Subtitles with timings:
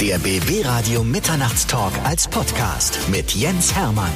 [0.00, 4.10] Der BB Radio Mitternachtstalk als Podcast mit Jens Hermann.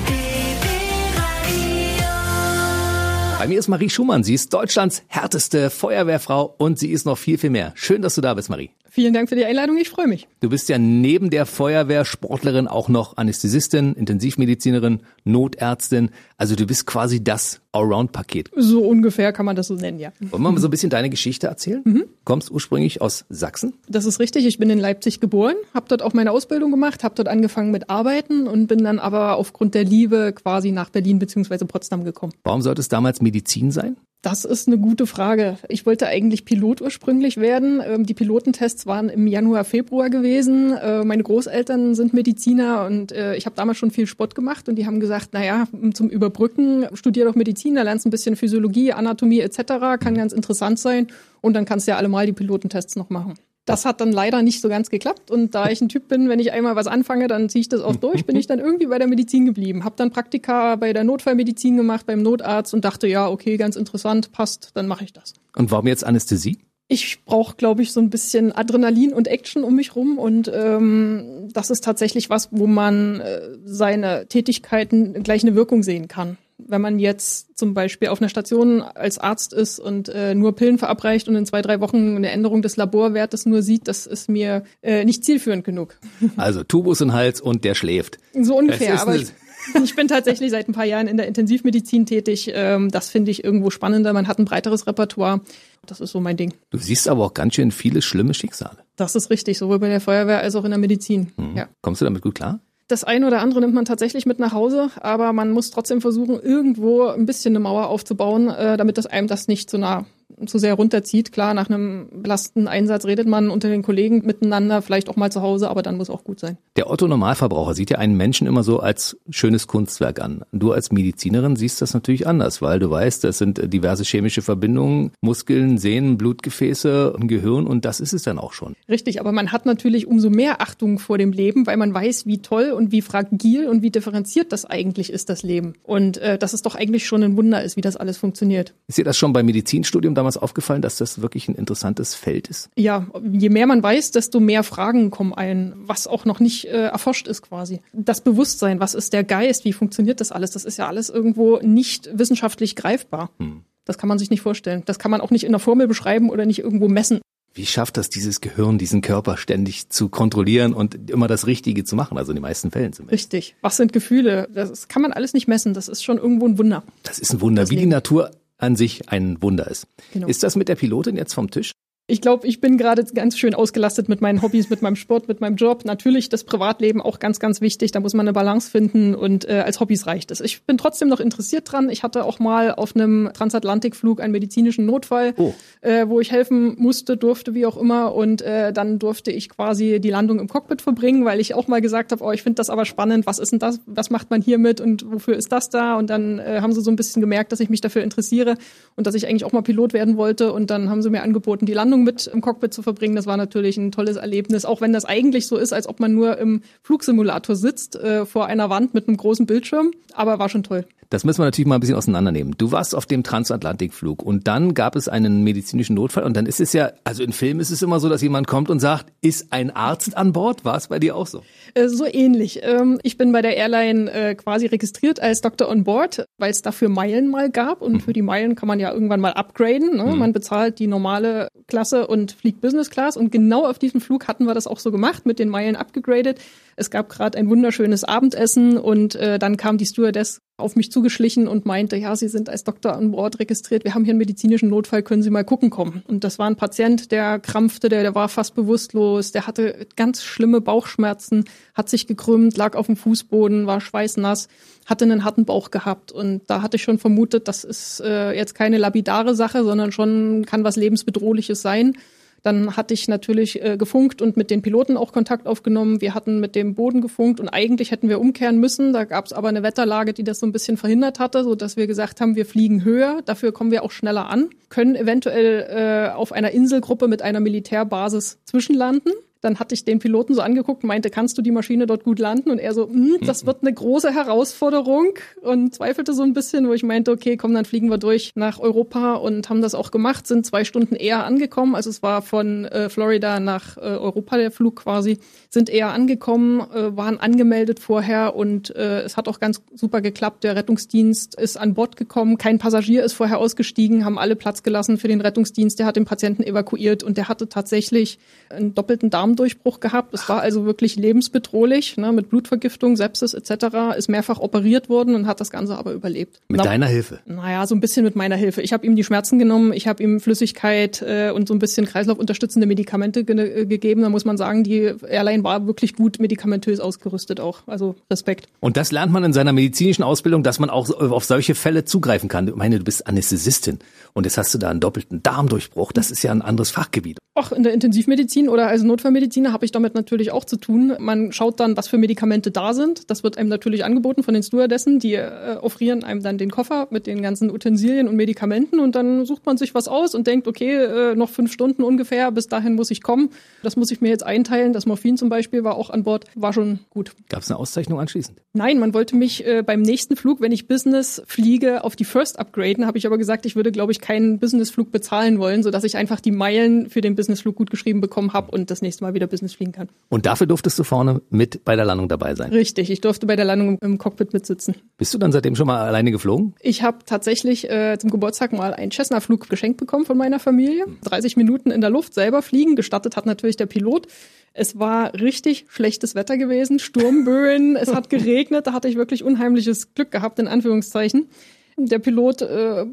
[3.38, 4.24] Bei mir ist Marie Schumann.
[4.24, 7.72] Sie ist Deutschlands härteste Feuerwehrfrau und sie ist noch viel, viel mehr.
[7.74, 8.70] Schön, dass du da bist, Marie.
[8.94, 10.28] Vielen Dank für die Einladung, ich freue mich.
[10.38, 16.10] Du bist ja neben der Feuerwehr Sportlerin auch noch Anästhesistin, Intensivmedizinerin, Notärztin.
[16.36, 18.52] Also du bist quasi das Allround-Paket.
[18.54, 20.12] So ungefähr kann man das so nennen, ja.
[20.20, 21.82] Wollen wir mal so ein bisschen deine Geschichte erzählen?
[21.84, 22.04] Mhm.
[22.22, 23.74] Kommst ursprünglich aus Sachsen?
[23.88, 24.46] Das ist richtig.
[24.46, 27.90] Ich bin in Leipzig geboren, habe dort auch meine Ausbildung gemacht, habe dort angefangen mit
[27.90, 31.64] Arbeiten und bin dann aber aufgrund der Liebe quasi nach Berlin bzw.
[31.64, 32.32] Potsdam gekommen.
[32.44, 33.96] Warum sollte es damals Medizin sein?
[34.24, 35.58] Das ist eine gute Frage.
[35.68, 37.82] Ich wollte eigentlich Pilot ursprünglich werden.
[37.84, 40.72] Ähm, die Pilotentests waren im Januar, Februar gewesen.
[40.72, 44.76] Äh, meine Großeltern sind Mediziner und äh, ich habe damals schon viel Sport gemacht und
[44.76, 48.94] die haben gesagt, naja, zum Überbrücken studier doch Medizin, da lernst du ein bisschen Physiologie,
[48.94, 49.58] Anatomie etc.,
[50.00, 51.08] kann ganz interessant sein
[51.42, 53.34] und dann kannst du ja allemal die Pilotentests noch machen.
[53.64, 55.30] Das hat dann leider nicht so ganz geklappt.
[55.30, 57.80] Und da ich ein Typ bin, wenn ich einmal was anfange, dann ziehe ich das
[57.80, 59.84] auch durch, bin ich dann irgendwie bei der Medizin geblieben.
[59.84, 64.32] Hab dann Praktika bei der Notfallmedizin gemacht, beim Notarzt und dachte, ja, okay, ganz interessant,
[64.32, 65.34] passt, dann mache ich das.
[65.56, 66.58] Und warum jetzt Anästhesie?
[66.86, 70.18] Ich brauche, glaube ich, so ein bisschen Adrenalin und Action um mich rum.
[70.18, 76.08] Und ähm, das ist tatsächlich was, wo man äh, seine Tätigkeiten gleich eine Wirkung sehen
[76.08, 76.36] kann
[76.68, 80.78] wenn man jetzt zum Beispiel auf einer Station als Arzt ist und äh, nur Pillen
[80.78, 84.64] verabreicht und in zwei, drei Wochen eine Änderung des Laborwertes nur sieht, das ist mir
[84.82, 85.96] äh, nicht zielführend genug.
[86.36, 88.18] Also Tubus in Hals und der schläft.
[88.38, 89.28] So ungefähr, aber ich,
[89.84, 92.50] ich bin tatsächlich seit ein paar Jahren in der Intensivmedizin tätig.
[92.52, 94.12] Ähm, das finde ich irgendwo spannender.
[94.12, 95.40] Man hat ein breiteres Repertoire.
[95.86, 96.54] Das ist so mein Ding.
[96.70, 98.78] Du siehst aber auch ganz schön viele schlimme Schicksale.
[98.96, 101.32] Das ist richtig, sowohl bei der Feuerwehr als auch in der Medizin.
[101.36, 101.56] Mhm.
[101.56, 101.68] Ja.
[101.82, 102.60] Kommst du damit gut klar?
[102.86, 106.38] Das eine oder andere nimmt man tatsächlich mit nach Hause, aber man muss trotzdem versuchen,
[106.38, 110.04] irgendwo ein bisschen eine Mauer aufzubauen, äh, damit das einem das nicht so nah
[110.46, 111.32] zu sehr runterzieht.
[111.32, 115.42] Klar, nach einem belastenden Einsatz redet man unter den Kollegen miteinander, vielleicht auch mal zu
[115.42, 116.58] Hause, aber dann muss auch gut sein.
[116.76, 120.44] Der Otto Normalverbraucher sieht ja einen Menschen immer so als schönes Kunstwerk an.
[120.52, 125.12] Du als Medizinerin siehst das natürlich anders, weil du weißt, das sind diverse chemische Verbindungen,
[125.20, 128.74] Muskeln, Sehnen, Blutgefäße, Gehirn und das ist es dann auch schon.
[128.88, 132.38] Richtig, aber man hat natürlich umso mehr Achtung vor dem Leben, weil man weiß, wie
[132.38, 135.74] toll und wie fragil und wie differenziert das eigentlich ist, das Leben.
[135.82, 138.74] Und äh, dass es doch eigentlich schon ein Wunder ist, wie das alles funktioniert.
[138.88, 142.70] Ist dir das schon beim Medizinstudium damals aufgefallen, dass das wirklich ein interessantes Feld ist?
[142.76, 146.86] Ja, je mehr man weiß, desto mehr Fragen kommen ein, was auch noch nicht äh,
[146.86, 147.80] erforscht ist quasi.
[147.92, 151.58] Das Bewusstsein, was ist der Geist, wie funktioniert das alles, das ist ja alles irgendwo
[151.58, 153.30] nicht wissenschaftlich greifbar.
[153.38, 153.62] Hm.
[153.84, 154.82] Das kann man sich nicht vorstellen.
[154.86, 157.20] Das kann man auch nicht in der Formel beschreiben oder nicht irgendwo messen.
[157.56, 161.94] Wie schafft das dieses Gehirn, diesen Körper ständig zu kontrollieren und immer das Richtige zu
[161.94, 162.18] machen?
[162.18, 163.32] Also in den meisten Fällen zumindest.
[163.32, 163.54] Richtig.
[163.60, 164.48] Was sind Gefühle?
[164.52, 165.72] Das kann man alles nicht messen.
[165.72, 166.82] Das ist schon irgendwo ein Wunder.
[167.04, 169.86] Das ist ein Wunder, wie die Natur an sich ein Wunder ist.
[170.12, 170.26] Genau.
[170.26, 171.72] Ist das mit der Pilotin jetzt vom Tisch?
[172.06, 175.40] Ich glaube, ich bin gerade ganz schön ausgelastet mit meinen Hobbys, mit meinem Sport, mit
[175.40, 175.86] meinem Job.
[175.86, 177.92] Natürlich das Privatleben auch ganz, ganz wichtig.
[177.92, 180.42] Da muss man eine Balance finden und äh, als Hobbys reicht es.
[180.42, 181.88] Ich bin trotzdem noch interessiert dran.
[181.88, 185.54] Ich hatte auch mal auf einem Transatlantikflug einen medizinischen Notfall, oh.
[185.80, 188.14] äh, wo ich helfen musste, durfte, wie auch immer.
[188.14, 191.80] Und äh, dann durfte ich quasi die Landung im Cockpit verbringen, weil ich auch mal
[191.80, 193.24] gesagt habe, oh, ich finde das aber spannend.
[193.24, 193.80] Was ist denn das?
[193.86, 195.96] Was macht man hier mit und wofür ist das da?
[195.96, 198.58] Und dann äh, haben sie so ein bisschen gemerkt, dass ich mich dafür interessiere
[198.94, 200.52] und dass ich eigentlich auch mal Pilot werden wollte.
[200.52, 203.14] Und dann haben sie mir angeboten, die Landung Landung mit im Cockpit zu verbringen.
[203.14, 206.12] Das war natürlich ein tolles Erlebnis, auch wenn das eigentlich so ist, als ob man
[206.12, 209.92] nur im Flugsimulator sitzt, äh, vor einer Wand mit einem großen Bildschirm.
[210.12, 210.84] Aber war schon toll.
[211.10, 212.54] Das müssen wir natürlich mal ein bisschen auseinandernehmen.
[212.58, 216.60] Du warst auf dem Transatlantikflug und dann gab es einen medizinischen Notfall und dann ist
[216.60, 219.52] es ja, also in Filmen ist es immer so, dass jemand kommt und sagt, ist
[219.52, 220.64] ein Arzt an Bord?
[220.64, 221.42] War es bei dir auch so?
[221.74, 222.60] Äh, so ähnlich.
[222.64, 226.62] Ähm, ich bin bei der Airline äh, quasi registriert als Doktor on Board, weil es
[226.62, 228.00] dafür Meilen mal gab und mhm.
[228.00, 229.96] für die Meilen kann man ja irgendwann mal upgraden.
[229.96, 230.06] Ne?
[230.06, 230.18] Mhm.
[230.18, 234.46] Man bezahlt die normale Klasse und fliegt Business Class und genau auf diesem Flug hatten
[234.46, 236.40] wir das auch so gemacht, mit den Meilen abgegradet.
[236.76, 241.48] Es gab gerade ein wunderschönes Abendessen und äh, dann kam die Stewardess auf mich zugeschlichen
[241.48, 244.68] und meinte, ja, Sie sind als Doktor an Bord registriert, wir haben hier einen medizinischen
[244.68, 246.04] Notfall, können Sie mal gucken kommen.
[246.06, 250.22] Und das war ein Patient, der krampfte, der, der war fast bewusstlos, der hatte ganz
[250.22, 251.44] schlimme Bauchschmerzen,
[251.74, 254.48] hat sich gekrümmt, lag auf dem Fußboden, war schweißnass,
[254.86, 256.12] hatte einen harten Bauch gehabt.
[256.12, 260.44] Und da hatte ich schon vermutet, das ist äh, jetzt keine lapidare Sache, sondern schon
[260.46, 261.96] kann was lebensbedrohliches sein.
[262.44, 266.02] Dann hatte ich natürlich äh, gefunkt und mit den Piloten auch Kontakt aufgenommen.
[266.02, 268.92] Wir hatten mit dem Boden gefunkt und eigentlich hätten wir umkehren müssen.
[268.92, 271.78] Da gab es aber eine Wetterlage, die das so ein bisschen verhindert hatte, so dass
[271.78, 273.22] wir gesagt haben, wir fliegen höher.
[273.24, 278.38] Dafür kommen wir auch schneller an, können eventuell äh, auf einer Inselgruppe mit einer Militärbasis
[278.44, 279.12] zwischenlanden.
[279.44, 282.18] Dann hatte ich den Piloten so angeguckt und meinte, kannst du die Maschine dort gut
[282.18, 282.50] landen?
[282.50, 286.72] Und er so, hm, das wird eine große Herausforderung und zweifelte so ein bisschen, wo
[286.72, 290.26] ich meinte, okay, komm, dann fliegen wir durch nach Europa und haben das auch gemacht,
[290.26, 291.74] sind zwei Stunden eher angekommen.
[291.74, 295.18] Also es war von äh, Florida nach äh, Europa der Flug quasi,
[295.50, 300.42] sind eher angekommen, äh, waren angemeldet vorher und äh, es hat auch ganz super geklappt.
[300.42, 304.96] Der Rettungsdienst ist an Bord gekommen, kein Passagier ist vorher ausgestiegen, haben alle Platz gelassen
[304.96, 305.78] für den Rettungsdienst.
[305.78, 308.18] Der hat den Patienten evakuiert und der hatte tatsächlich
[308.48, 310.14] einen doppelten Darmdurchbruch gehabt.
[310.14, 313.96] Es war also wirklich lebensbedrohlich, ne, mit Blutvergiftung, Sepsis etc.
[313.96, 316.40] Ist mehrfach operiert worden und hat das Ganze aber überlebt.
[316.48, 317.20] Mit Na, deiner Hilfe?
[317.26, 318.62] Naja, so ein bisschen mit meiner Hilfe.
[318.62, 321.86] Ich habe ihm die Schmerzen genommen, ich habe ihm Flüssigkeit äh, und so ein bisschen
[321.86, 324.02] kreislaufunterstützende Medikamente ge äh, gegeben.
[324.02, 327.66] Da muss man sagen, die Airline war wirklich gut medikamentös ausgerüstet auch.
[327.66, 328.48] Also Respekt.
[328.60, 332.28] Und das lernt man in seiner medizinischen Ausbildung, dass man auch auf solche Fälle zugreifen
[332.28, 332.48] kann.
[332.48, 333.78] Ich meine, du bist Anästhesistin
[334.12, 335.92] und jetzt hast du da einen doppelten Darmdurchbruch.
[335.92, 337.18] Das ist ja ein anderes Fachgebiet.
[337.36, 338.84] Auch in der Intensivmedizin oder als
[339.24, 340.94] Notfallmediziner habe ich damit natürlich auch zu tun.
[340.98, 343.10] Man schaut dann, was für Medikamente da sind.
[343.10, 344.98] Das wird einem natürlich angeboten von den Stewardessen.
[344.98, 349.24] Die äh, offrieren einem dann den Koffer mit den ganzen Utensilien und Medikamenten und dann
[349.24, 352.74] sucht man sich was aus und denkt, okay, äh, noch fünf Stunden ungefähr, bis dahin
[352.74, 353.30] muss ich kommen.
[353.62, 354.72] Das muss ich mir jetzt einteilen.
[354.72, 357.12] Das Morphin zum Beispiel war auch an Bord, war schon gut.
[357.28, 358.38] Gab es eine Auszeichnung anschließend?
[358.52, 362.38] Nein, man wollte mich äh, beim nächsten Flug, wenn ich Business fliege, auf die First
[362.38, 362.86] upgraden.
[362.86, 366.20] Habe ich aber gesagt, ich würde, glaube ich, keinen Businessflug bezahlen wollen, sodass ich einfach
[366.20, 369.54] die Meilen für den Businessflug gut geschrieben bekommen habe und das nächste Mal wieder Business
[369.54, 369.88] fliegen kann.
[370.08, 372.50] Und dafür durftest du vorne mit bei der Landung dabei sein?
[372.50, 374.76] Richtig, ich durfte bei der Landung im Cockpit mitsitzen.
[374.96, 376.54] Bist du dann seitdem schon mal alleine geflogen?
[376.60, 380.86] Ich habe tatsächlich äh, zum Geburtstag mal einen Cessna-Flug geschenkt bekommen von meiner Familie.
[381.02, 382.76] 30 Minuten in der Luft selber fliegen.
[382.76, 384.06] Gestattet hat natürlich der Pilot.
[384.54, 389.94] Es war richtig schlechtes Wetter gewesen, Sturmböen, es hat geregnet, da hatte ich wirklich unheimliches
[389.94, 391.28] Glück gehabt, in Anführungszeichen.
[391.76, 392.86] Der Pilot, äh,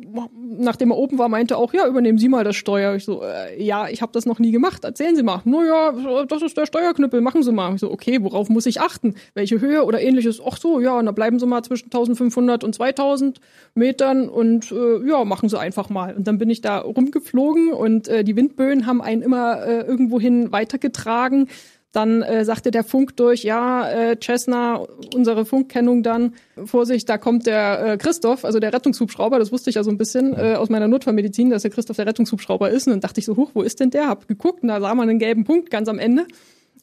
[0.57, 2.95] nachdem er oben war, meinte auch, ja, übernehmen Sie mal das Steuer.
[2.95, 4.83] Ich so, äh, ja, ich habe das noch nie gemacht.
[4.83, 5.41] Erzählen Sie mal.
[5.45, 7.75] Naja, das ist der Steuerknüppel, machen Sie mal.
[7.75, 9.15] Ich so, okay, worauf muss ich achten?
[9.35, 10.41] Welche Höhe oder ähnliches?
[10.43, 13.39] Ach so, ja, und da bleiben Sie mal zwischen 1500 und 2000
[13.75, 16.15] Metern und äh, ja, machen Sie einfach mal.
[16.15, 20.51] Und dann bin ich da rumgeflogen und äh, die Windböen haben einen immer äh, irgendwohin
[20.51, 21.49] weitergetragen.
[21.91, 27.47] Dann äh, sagte der Funk durch, ja, äh, Cessna, unsere Funkkennung dann, Vorsicht, da kommt
[27.47, 30.69] der äh, Christoph, also der Rettungshubschrauber, das wusste ich ja so ein bisschen äh, aus
[30.69, 32.87] meiner Notfallmedizin, dass der Christoph der Rettungshubschrauber ist.
[32.87, 34.07] Und dann dachte ich so, huch, wo ist denn der?
[34.07, 36.27] Hab geguckt, und da sah man einen gelben Punkt ganz am Ende.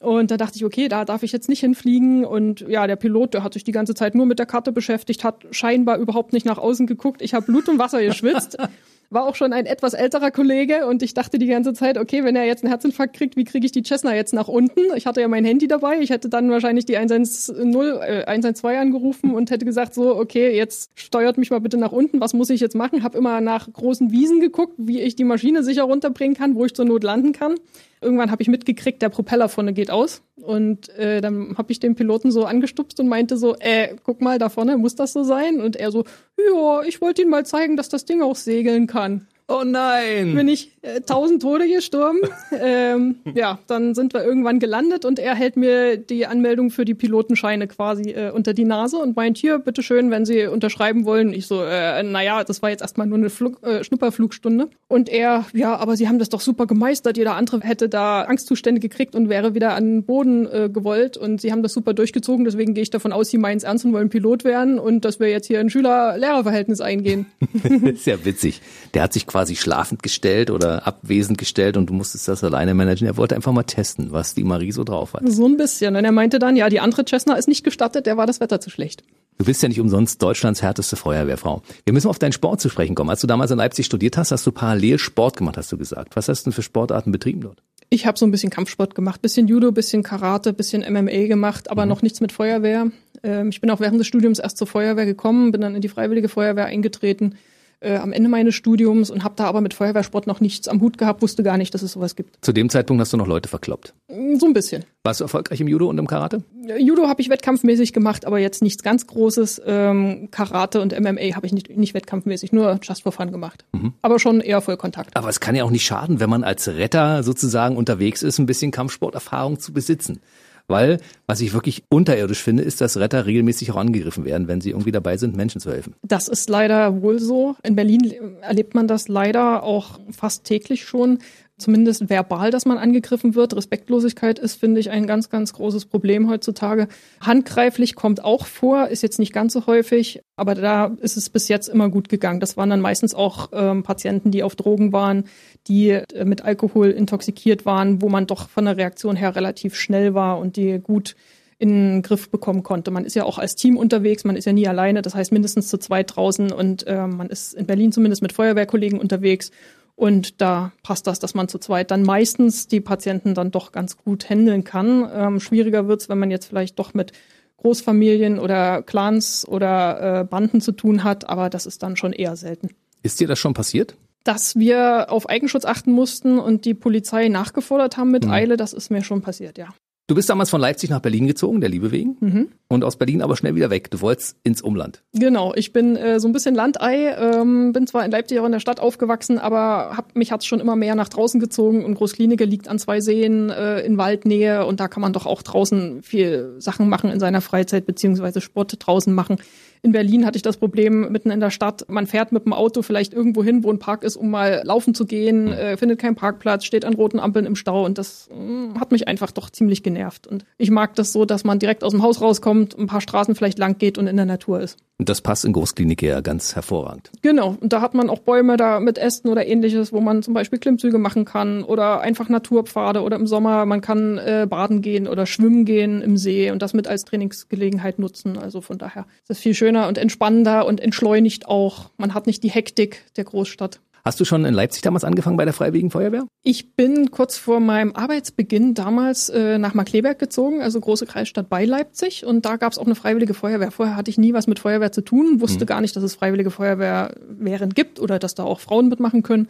[0.00, 2.24] Und da dachte ich, okay, da darf ich jetzt nicht hinfliegen.
[2.24, 5.24] Und ja, der Pilot, der hat sich die ganze Zeit nur mit der Karte beschäftigt,
[5.24, 7.22] hat scheinbar überhaupt nicht nach außen geguckt.
[7.22, 8.58] Ich habe Blut und Wasser geschwitzt.
[9.10, 12.36] war auch schon ein etwas älterer Kollege und ich dachte die ganze Zeit, okay, wenn
[12.36, 14.80] er jetzt einen Herzinfarkt kriegt, wie kriege ich die Cessna jetzt nach unten?
[14.96, 19.34] Ich hatte ja mein Handy dabei, ich hätte dann wahrscheinlich die 110, äh, 112 angerufen
[19.34, 22.60] und hätte gesagt so, okay, jetzt steuert mich mal bitte nach unten, was muss ich
[22.60, 23.02] jetzt machen?
[23.02, 26.74] Hab immer nach großen Wiesen geguckt, wie ich die Maschine sicher runterbringen kann, wo ich
[26.74, 27.54] zur Not landen kann.
[28.00, 30.22] Irgendwann habe ich mitgekriegt, der Propeller vorne geht aus.
[30.40, 34.38] Und äh, dann habe ich den Piloten so angestupst und meinte so, äh, guck mal,
[34.38, 35.60] da vorne muss das so sein?
[35.60, 36.04] Und er so,
[36.36, 39.26] ja, ich wollte Ihnen mal zeigen, dass das Ding auch segeln kann.
[39.50, 40.34] Oh nein!
[40.34, 42.18] Bin ich äh, tausend Tode gestorben.
[42.52, 46.92] ähm, ja, dann sind wir irgendwann gelandet und er hält mir die Anmeldung für die
[46.92, 51.32] Pilotenscheine quasi äh, unter die Nase und meint, hier, bitteschön, wenn Sie unterschreiben wollen.
[51.32, 54.68] Ich so, äh, naja, das war jetzt erstmal nur eine Flug, äh, Schnupperflugstunde.
[54.86, 57.16] Und er, ja, aber Sie haben das doch super gemeistert.
[57.16, 61.16] Jeder andere hätte da Angstzustände gekriegt und wäre wieder an den Boden äh, gewollt.
[61.16, 62.44] Und Sie haben das super durchgezogen.
[62.44, 65.20] Deswegen gehe ich davon aus, Sie meinen es ernst und wollen Pilot werden und dass
[65.20, 67.24] wir jetzt hier ein Schüler-Lehrer-Verhältnis eingehen.
[67.82, 68.60] ist ja witzig.
[68.92, 72.74] Der hat sich quasi quasi schlafend gestellt oder abwesend gestellt und du musstest das alleine
[72.74, 73.06] managen.
[73.06, 75.22] Er wollte einfach mal testen, was die Marie so drauf hat.
[75.30, 75.94] So ein bisschen.
[75.94, 78.60] Und er meinte dann, ja, die andere Cessna ist nicht gestattet, der war das Wetter
[78.60, 79.04] zu schlecht.
[79.38, 81.62] Du bist ja nicht umsonst Deutschlands härteste Feuerwehrfrau.
[81.84, 83.10] Wir müssen auf deinen Sport zu sprechen kommen.
[83.10, 86.16] Als du damals in Leipzig studiert hast, hast du parallel Sport gemacht, hast du gesagt.
[86.16, 87.62] Was hast du denn für Sportarten betrieben dort?
[87.90, 91.84] Ich habe so ein bisschen Kampfsport gemacht, bisschen Judo, bisschen Karate, bisschen MMA gemacht, aber
[91.84, 91.90] mhm.
[91.90, 92.90] noch nichts mit Feuerwehr.
[93.22, 95.88] Ähm, ich bin auch während des Studiums erst zur Feuerwehr gekommen, bin dann in die
[95.88, 97.36] Freiwillige Feuerwehr eingetreten
[97.80, 100.98] äh, am Ende meines Studiums und habe da aber mit Feuerwehrsport noch nichts am Hut
[100.98, 102.44] gehabt, wusste gar nicht, dass es sowas gibt.
[102.44, 103.94] Zu dem Zeitpunkt hast du noch Leute verkloppt?
[104.08, 104.84] Mm, so ein bisschen.
[105.04, 106.42] Warst du erfolgreich im Judo und im Karate?
[106.78, 109.62] Judo habe ich wettkampfmäßig gemacht, aber jetzt nichts ganz Großes.
[109.64, 113.64] Ähm, Karate und MMA habe ich nicht, nicht wettkampfmäßig, nur just for fun gemacht.
[113.72, 113.94] Mhm.
[114.02, 115.16] Aber schon eher Vollkontakt.
[115.16, 118.46] Aber es kann ja auch nicht schaden, wenn man als Retter sozusagen unterwegs ist, ein
[118.46, 120.20] bisschen Kampfsporterfahrung zu besitzen.
[120.68, 124.70] Weil, was ich wirklich unterirdisch finde, ist, dass Retter regelmäßig auch angegriffen werden, wenn sie
[124.70, 125.94] irgendwie dabei sind, Menschen zu helfen.
[126.02, 127.56] Das ist leider wohl so.
[127.62, 131.20] In Berlin erlebt man das leider auch fast täglich schon.
[131.58, 133.54] Zumindest verbal, dass man angegriffen wird.
[133.54, 136.88] Respektlosigkeit ist, finde ich, ein ganz, ganz großes Problem heutzutage.
[137.20, 141.48] Handgreiflich kommt auch vor, ist jetzt nicht ganz so häufig, aber da ist es bis
[141.48, 142.40] jetzt immer gut gegangen.
[142.40, 145.24] Das waren dann meistens auch ähm, Patienten, die auf Drogen waren,
[145.66, 150.14] die äh, mit Alkohol intoxikiert waren, wo man doch von der Reaktion her relativ schnell
[150.14, 151.16] war und die gut
[151.58, 152.92] in den Griff bekommen konnte.
[152.92, 155.66] Man ist ja auch als Team unterwegs, man ist ja nie alleine, das heißt mindestens
[155.68, 159.50] zu zweit draußen und äh, man ist in Berlin zumindest mit Feuerwehrkollegen unterwegs
[159.98, 163.96] und da passt das, dass man zu zweit dann meistens die Patienten dann doch ganz
[163.96, 165.10] gut handeln kann.
[165.12, 167.10] Ähm, schwieriger wird's, wenn man jetzt vielleicht doch mit
[167.56, 172.36] Großfamilien oder Clans oder äh, Banden zu tun hat, aber das ist dann schon eher
[172.36, 172.68] selten.
[173.02, 173.96] Ist dir das schon passiert?
[174.22, 178.30] Dass wir auf Eigenschutz achten mussten und die Polizei nachgefordert haben mit mhm.
[178.30, 179.70] Eile, das ist mir schon passiert, ja.
[180.08, 182.16] Du bist damals von Leipzig nach Berlin gezogen, der Liebe wegen.
[182.20, 182.48] Mhm.
[182.68, 183.90] Und aus Berlin aber schnell wieder weg.
[183.90, 185.02] Du wolltest ins Umland.
[185.12, 188.52] Genau, ich bin äh, so ein bisschen Landei, ähm, bin zwar in Leipzig auch in
[188.52, 191.84] der Stadt aufgewachsen, aber hab, mich hat's schon immer mehr nach draußen gezogen.
[191.84, 195.42] Und Großklinike liegt an zwei Seen äh, in Waldnähe und da kann man doch auch
[195.42, 199.36] draußen viel Sachen machen in seiner Freizeit, beziehungsweise Sport draußen machen.
[199.82, 201.84] In Berlin hatte ich das Problem mitten in der Stadt.
[201.88, 204.94] Man fährt mit dem Auto vielleicht irgendwo hin, wo ein Park ist, um mal laufen
[204.94, 205.52] zu gehen, hm.
[205.52, 209.08] äh, findet keinen Parkplatz, steht an roten Ampeln im Stau und das äh, hat mich
[209.08, 210.26] einfach doch ziemlich genervt.
[210.26, 213.34] Und ich mag das so, dass man direkt aus dem Haus rauskommt, ein paar Straßen
[213.34, 214.78] vielleicht lang geht und in der Natur ist.
[215.00, 217.12] Und das passt in Großklinik ja ganz hervorragend.
[217.22, 217.56] Genau.
[217.60, 220.58] Und da hat man auch Bäume da mit Ästen oder ähnliches, wo man zum Beispiel
[220.58, 225.24] Klimmzüge machen kann oder einfach Naturpfade oder im Sommer man kann äh, baden gehen oder
[225.24, 228.38] schwimmen gehen im See und das mit als Trainingsgelegenheit nutzen.
[228.38, 231.90] Also von daher ist das viel schöner und entspannender und entschleunigt auch.
[231.96, 233.80] Man hat nicht die Hektik der Großstadt.
[234.04, 236.26] Hast du schon in Leipzig damals angefangen bei der Freiwilligen Feuerwehr?
[236.42, 241.66] Ich bin kurz vor meinem Arbeitsbeginn damals äh, nach Markleberg gezogen, also große Kreisstadt bei
[241.66, 242.24] Leipzig.
[242.24, 243.70] Und da gab es auch eine Freiwillige Feuerwehr.
[243.70, 245.66] Vorher hatte ich nie was mit Feuerwehr zu tun, wusste mhm.
[245.66, 249.48] gar nicht, dass es Freiwillige Feuerwehren gibt oder dass da auch Frauen mitmachen können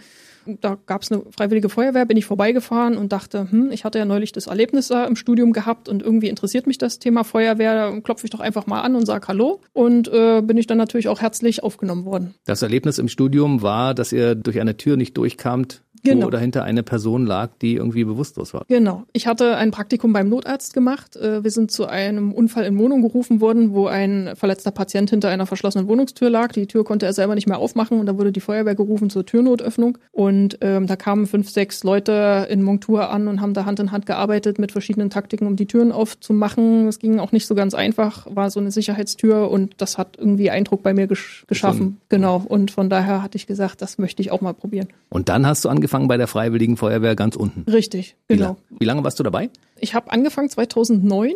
[0.61, 4.05] da gab es eine freiwillige Feuerwehr, bin ich vorbeigefahren und dachte, hm, ich hatte ja
[4.05, 8.31] neulich das Erlebnis im Studium gehabt und irgendwie interessiert mich das Thema Feuerwehr, klopfe ich
[8.31, 11.63] doch einfach mal an und sag Hallo und äh, bin ich dann natürlich auch herzlich
[11.63, 12.35] aufgenommen worden.
[12.45, 16.27] Das Erlebnis im Studium war, dass ihr durch eine Tür nicht durchkamt, genau.
[16.27, 18.65] wo dahinter eine Person lag, die irgendwie bewusstlos war.
[18.69, 19.05] Genau.
[19.13, 21.17] Ich hatte ein Praktikum beim Notarzt gemacht.
[21.17, 25.29] Äh, wir sind zu einem Unfall in Wohnung gerufen worden, wo ein verletzter Patient hinter
[25.29, 26.53] einer verschlossenen Wohnungstür lag.
[26.53, 29.27] Die Tür konnte er selber nicht mehr aufmachen und da wurde die Feuerwehr gerufen zur
[29.27, 29.99] Türnotöffnung.
[30.13, 33.93] Und ähm, da kamen fünf, sechs Leute in Montur an und haben da Hand in
[33.93, 36.89] Hand gearbeitet mit verschiedenen Taktiken, um die Türen aufzumachen.
[36.89, 40.51] Es ging auch nicht so ganz einfach, war so eine Sicherheitstür und das hat irgendwie
[40.51, 41.99] Eindruck bei mir gesch geschaffen.
[42.09, 42.45] Genau.
[42.47, 44.89] Und von daher hatte ich gesagt, das möchte ich auch mal probieren.
[45.09, 47.71] Und dann hast du angefangen, angefangen bei der Freiwilligen Feuerwehr ganz unten.
[47.71, 48.59] Richtig, genau.
[48.69, 49.49] Wie, wie lange warst du dabei?
[49.81, 51.33] Ich habe angefangen 2009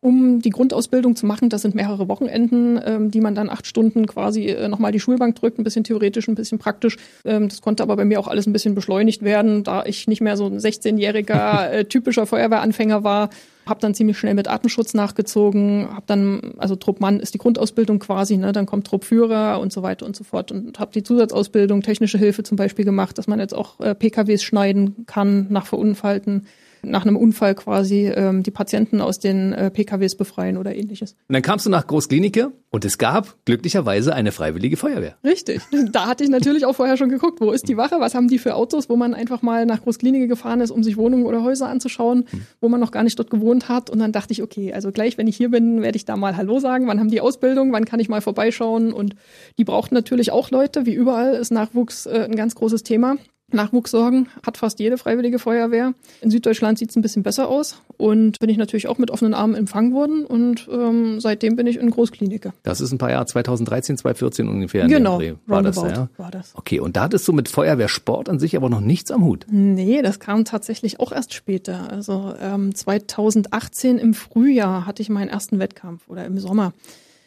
[0.00, 1.48] um die Grundausbildung zu machen.
[1.48, 5.36] Das sind mehrere Wochenenden, ähm, die man dann acht Stunden quasi äh, nochmal die Schulbank
[5.36, 6.96] drückt, ein bisschen theoretisch, ein bisschen praktisch.
[7.24, 10.20] Ähm, das konnte aber bei mir auch alles ein bisschen beschleunigt werden, da ich nicht
[10.20, 13.30] mehr so ein 16-jähriger äh, typischer Feuerwehranfänger war.
[13.66, 18.36] Hab dann ziemlich schnell mit Artenschutz nachgezogen, hab dann, also Truppmann ist die Grundausbildung quasi,
[18.36, 22.18] ne, dann kommt Truppführer und so weiter und so fort und habe die Zusatzausbildung, technische
[22.18, 26.46] Hilfe zum Beispiel gemacht, dass man jetzt auch äh, PKWs schneiden kann nach Verunfallten
[26.84, 31.12] nach einem Unfall quasi ähm, die Patienten aus den äh, PKWs befreien oder ähnliches.
[31.28, 35.16] Und dann kamst du nach Großklinike und es gab glücklicherweise eine freiwillige Feuerwehr.
[35.24, 35.62] Richtig.
[35.92, 38.38] Da hatte ich natürlich auch vorher schon geguckt, wo ist die Wache, was haben die
[38.38, 41.68] für Autos, wo man einfach mal nach Großklinike gefahren ist, um sich Wohnungen oder Häuser
[41.68, 42.46] anzuschauen, mhm.
[42.60, 43.90] wo man noch gar nicht dort gewohnt hat.
[43.90, 46.36] Und dann dachte ich, okay, also gleich, wenn ich hier bin, werde ich da mal
[46.36, 46.86] Hallo sagen.
[46.86, 47.72] Wann haben die Ausbildung?
[47.72, 48.92] Wann kann ich mal vorbeischauen?
[48.92, 49.14] Und
[49.58, 50.86] die brauchten natürlich auch Leute.
[50.86, 53.16] Wie überall ist Nachwuchs äh, ein ganz großes Thema.
[53.52, 55.94] Nachwuchssorgen hat fast jede freiwillige Feuerwehr.
[56.20, 59.34] In Süddeutschland sieht es ein bisschen besser aus und bin ich natürlich auch mit offenen
[59.34, 62.52] Armen empfangen worden und ähm, seitdem bin ich in Großklinike.
[62.62, 64.86] Das ist ein paar Jahre 2013, 2014 ungefähr.
[64.86, 66.08] Genau, war das, ja?
[66.16, 66.52] war das.
[66.54, 69.46] Okay, und da hattest du mit Feuerwehrsport an sich aber noch nichts am Hut?
[69.50, 71.90] Nee, das kam tatsächlich auch erst später.
[71.90, 76.72] Also ähm, 2018 im Frühjahr hatte ich meinen ersten Wettkampf oder im Sommer.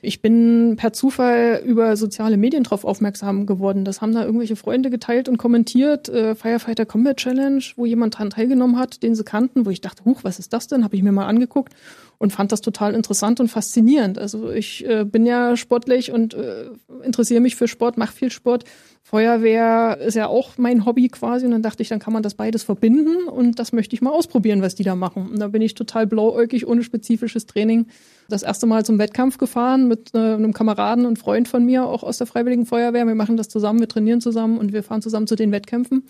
[0.05, 3.85] Ich bin per Zufall über soziale Medien drauf aufmerksam geworden.
[3.85, 6.09] Das haben da irgendwelche Freunde geteilt und kommentiert.
[6.09, 10.05] Äh, Firefighter Combat Challenge, wo jemand dran teilgenommen hat, den sie kannten, wo ich dachte,
[10.05, 10.83] huch, was ist das denn?
[10.83, 11.73] Habe ich mir mal angeguckt
[12.19, 14.19] und fand das total interessant und faszinierend.
[14.19, 16.65] Also ich äh, bin ja sportlich und äh,
[17.03, 18.63] interessiere mich für Sport, mache viel Sport.
[19.07, 22.33] Feuerwehr ist ja auch mein Hobby quasi und dann dachte ich, dann kann man das
[22.33, 25.29] beides verbinden und das möchte ich mal ausprobieren, was die da machen.
[25.29, 27.85] Und da bin ich total blauäugig, ohne spezifisches Training
[28.29, 32.01] das erste Mal zum Wettkampf gefahren mit äh, einem Kameraden und Freund von mir, auch
[32.01, 33.05] aus der Freiwilligen Feuerwehr.
[33.05, 36.07] Wir machen das zusammen, wir trainieren zusammen und wir fahren zusammen zu den Wettkämpfen.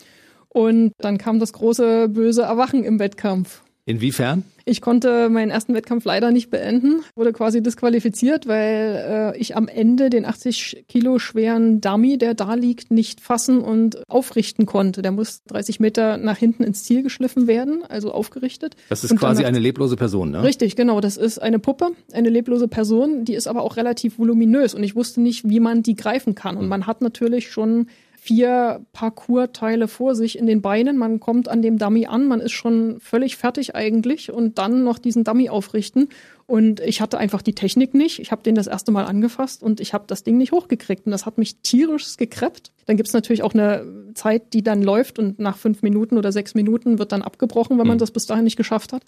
[0.47, 3.64] Und dann kam das große böse Erwachen im Wettkampf.
[3.87, 4.43] Inwiefern?
[4.67, 9.67] Ich konnte meinen ersten Wettkampf leider nicht beenden, wurde quasi disqualifiziert, weil äh, ich am
[9.67, 15.03] Ende den 80 Kilo schweren Dummy, der da liegt, nicht fassen und aufrichten konnte.
[15.03, 18.75] Der muss 30 Meter nach hinten ins Ziel geschliffen werden, also aufgerichtet.
[18.89, 20.41] Das ist quasi eine leblose Person, ne?
[20.41, 20.99] Richtig, genau.
[20.99, 24.95] Das ist eine Puppe, eine leblose Person, die ist aber auch relativ voluminös und ich
[24.95, 26.57] wusste nicht, wie man die greifen kann.
[26.57, 27.85] Und man hat natürlich schon
[28.25, 30.97] vier Parcours-Teile vor sich in den Beinen.
[30.97, 34.97] Man kommt an dem Dummy an, man ist schon völlig fertig eigentlich und dann noch
[34.97, 36.09] diesen Dummy aufrichten.
[36.47, 38.19] Und ich hatte einfach die Technik nicht.
[38.19, 41.07] Ich habe den das erste Mal angefasst und ich habe das Ding nicht hochgekriegt.
[41.07, 42.71] Und das hat mich tierisch gekreppt.
[42.85, 46.53] Dann gibt's natürlich auch eine Zeit, die dann läuft und nach fünf Minuten oder sechs
[46.53, 47.99] Minuten wird dann abgebrochen, wenn man mhm.
[47.99, 49.01] das bis dahin nicht geschafft hat.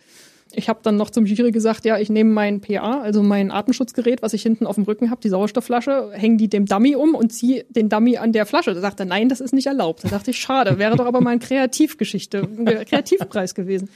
[0.53, 4.21] Ich habe dann noch zum Jury gesagt, ja, ich nehme mein PA, also mein Atemschutzgerät,
[4.21, 7.31] was ich hinten auf dem Rücken habe, die Sauerstoffflasche, hänge die dem Dummy um und
[7.31, 8.73] ziehe den Dummy an der Flasche.
[8.73, 10.05] Da sagte er, nein, das ist nicht erlaubt.
[10.05, 13.89] Da dachte ich, schade, wäre doch aber mal eine Kreativgeschichte, ein Kreativpreis gewesen.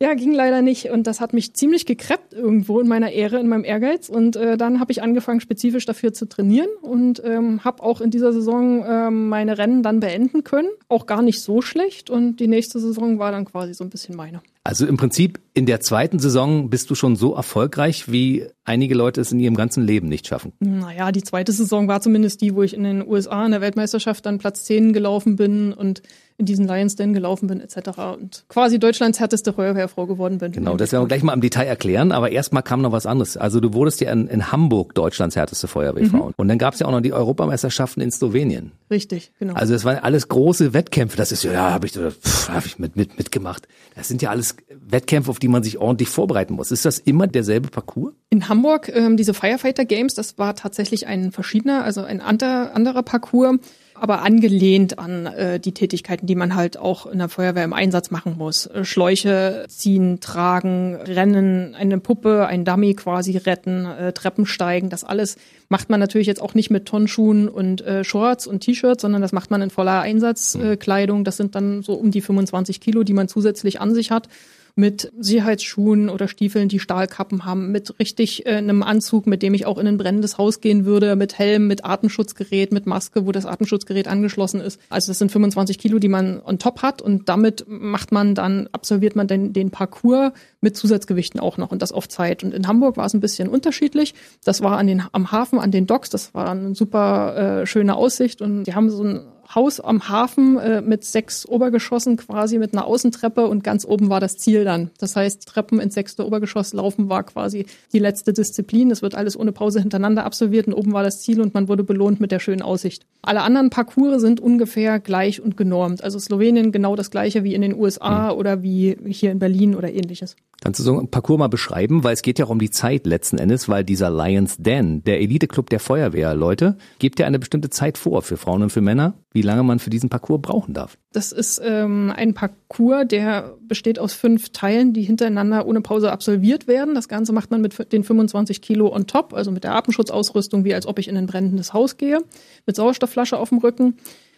[0.00, 0.90] Ja, ging leider nicht.
[0.90, 4.08] Und das hat mich ziemlich gekreppt irgendwo in meiner Ehre, in meinem Ehrgeiz.
[4.08, 8.10] Und äh, dann habe ich angefangen, spezifisch dafür zu trainieren und ähm, habe auch in
[8.10, 10.68] dieser Saison ähm, meine Rennen dann beenden können.
[10.88, 12.10] Auch gar nicht so schlecht.
[12.10, 14.42] Und die nächste Saison war dann quasi so ein bisschen meine.
[14.66, 19.20] Also im Prinzip in der zweiten Saison bist du schon so erfolgreich, wie einige Leute
[19.20, 20.52] es in ihrem ganzen Leben nicht schaffen.
[20.58, 24.24] Naja, die zweite Saison war zumindest die, wo ich in den USA in der Weltmeisterschaft
[24.24, 26.00] dann Platz 10 gelaufen bin und
[26.36, 27.98] in diesen Lions Den gelaufen bin etc.
[28.18, 30.50] und quasi Deutschlands härteste Feuerwehrfrau geworden bin.
[30.50, 33.36] Genau, das werden wir gleich mal im Detail erklären, aber erstmal kam noch was anderes.
[33.36, 36.28] Also du wurdest ja in, in Hamburg Deutschlands härteste Feuerwehrfrau.
[36.28, 36.34] Mhm.
[36.36, 38.72] Und dann gab es ja auch noch die Europameisterschaften in Slowenien.
[38.90, 39.54] Richtig, genau.
[39.54, 41.16] Also das waren alles große Wettkämpfe.
[41.16, 43.68] Das ist ja, ja habe ich, hab ich mit, mit, mitgemacht.
[43.94, 46.72] Das sind ja alles Wettkämpfe, auf die man sich ordentlich vorbereiten muss.
[46.72, 48.12] Ist das immer derselbe Parcours?
[48.30, 53.58] In Hamburg, ähm, diese Firefighter Games, das war tatsächlich ein verschiedener, also ein anderer Parcours
[54.04, 58.10] aber angelehnt an äh, die Tätigkeiten, die man halt auch in der Feuerwehr im Einsatz
[58.10, 58.66] machen muss.
[58.66, 65.04] Äh, Schläuche ziehen, tragen, rennen, eine Puppe, ein Dummy quasi retten, äh, Treppen steigen, das
[65.04, 65.36] alles
[65.70, 69.32] macht man natürlich jetzt auch nicht mit Tonschuhen und äh, Shorts und T-Shirts, sondern das
[69.32, 71.22] macht man in voller Einsatzkleidung.
[71.22, 74.28] Äh, das sind dann so um die 25 Kilo, die man zusätzlich an sich hat
[74.76, 79.66] mit Sicherheitsschuhen oder Stiefeln, die Stahlkappen haben, mit richtig äh, einem Anzug, mit dem ich
[79.66, 83.46] auch in ein brennendes Haus gehen würde, mit Helm, mit Atemschutzgerät, mit Maske, wo das
[83.46, 84.80] Atemschutzgerät angeschlossen ist.
[84.88, 88.68] Also das sind 25 Kilo, die man on top hat und damit macht man dann,
[88.72, 92.42] absolviert man den, den Parcours mit Zusatzgewichten auch noch und das auf Zeit.
[92.42, 94.14] Und in Hamburg war es ein bisschen unterschiedlich.
[94.44, 97.94] Das war an den, am Hafen, an den Docks, das war eine super äh, schöne
[97.94, 99.20] Aussicht und die haben so ein
[99.54, 104.20] Haus am Hafen äh, mit sechs Obergeschossen quasi mit einer Außentreppe und ganz oben war
[104.20, 104.90] das Ziel dann.
[104.98, 108.90] Das heißt, Treppen ins sechste Obergeschoss laufen war quasi die letzte Disziplin.
[108.90, 111.84] Es wird alles ohne Pause hintereinander absolviert und oben war das Ziel und man wurde
[111.84, 113.06] belohnt mit der schönen Aussicht.
[113.22, 116.02] Alle anderen Parcours sind ungefähr gleich und genormt.
[116.02, 118.38] Also Slowenien genau das gleiche wie in den USA mhm.
[118.38, 120.36] oder wie hier in Berlin oder ähnliches.
[120.62, 122.04] Kannst du so einen Parcours mal beschreiben?
[122.04, 125.20] Weil es geht ja auch um die Zeit letzten Endes, weil dieser Lions Den, der
[125.20, 129.42] Elite-Club der Feuerwehrleute, gibt ja eine bestimmte Zeit vor für Frauen und für Männer, wie
[129.42, 130.96] lange man für diesen Parcours brauchen darf.
[131.12, 136.66] Das ist ähm, ein Parcours, der besteht aus fünf Teilen, die hintereinander ohne Pause absolviert
[136.66, 136.94] werden.
[136.94, 140.74] Das Ganze macht man mit den 25 Kilo on top, also mit der Atemschutzausrüstung, wie
[140.74, 142.20] als ob ich in ein brennendes Haus gehe,
[142.66, 143.96] mit Sauerstoffflasche auf dem Rücken.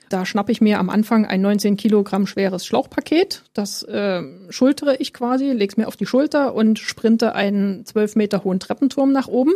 [0.08, 3.42] Da schnappe ich mir am Anfang ein 19 Kilogramm schweres Schlauchpaket.
[3.54, 8.16] Das äh, schultere ich quasi, lege es mir auf die Schulter und sprinte einen 12
[8.16, 9.52] Meter hohen Treppenturm nach oben.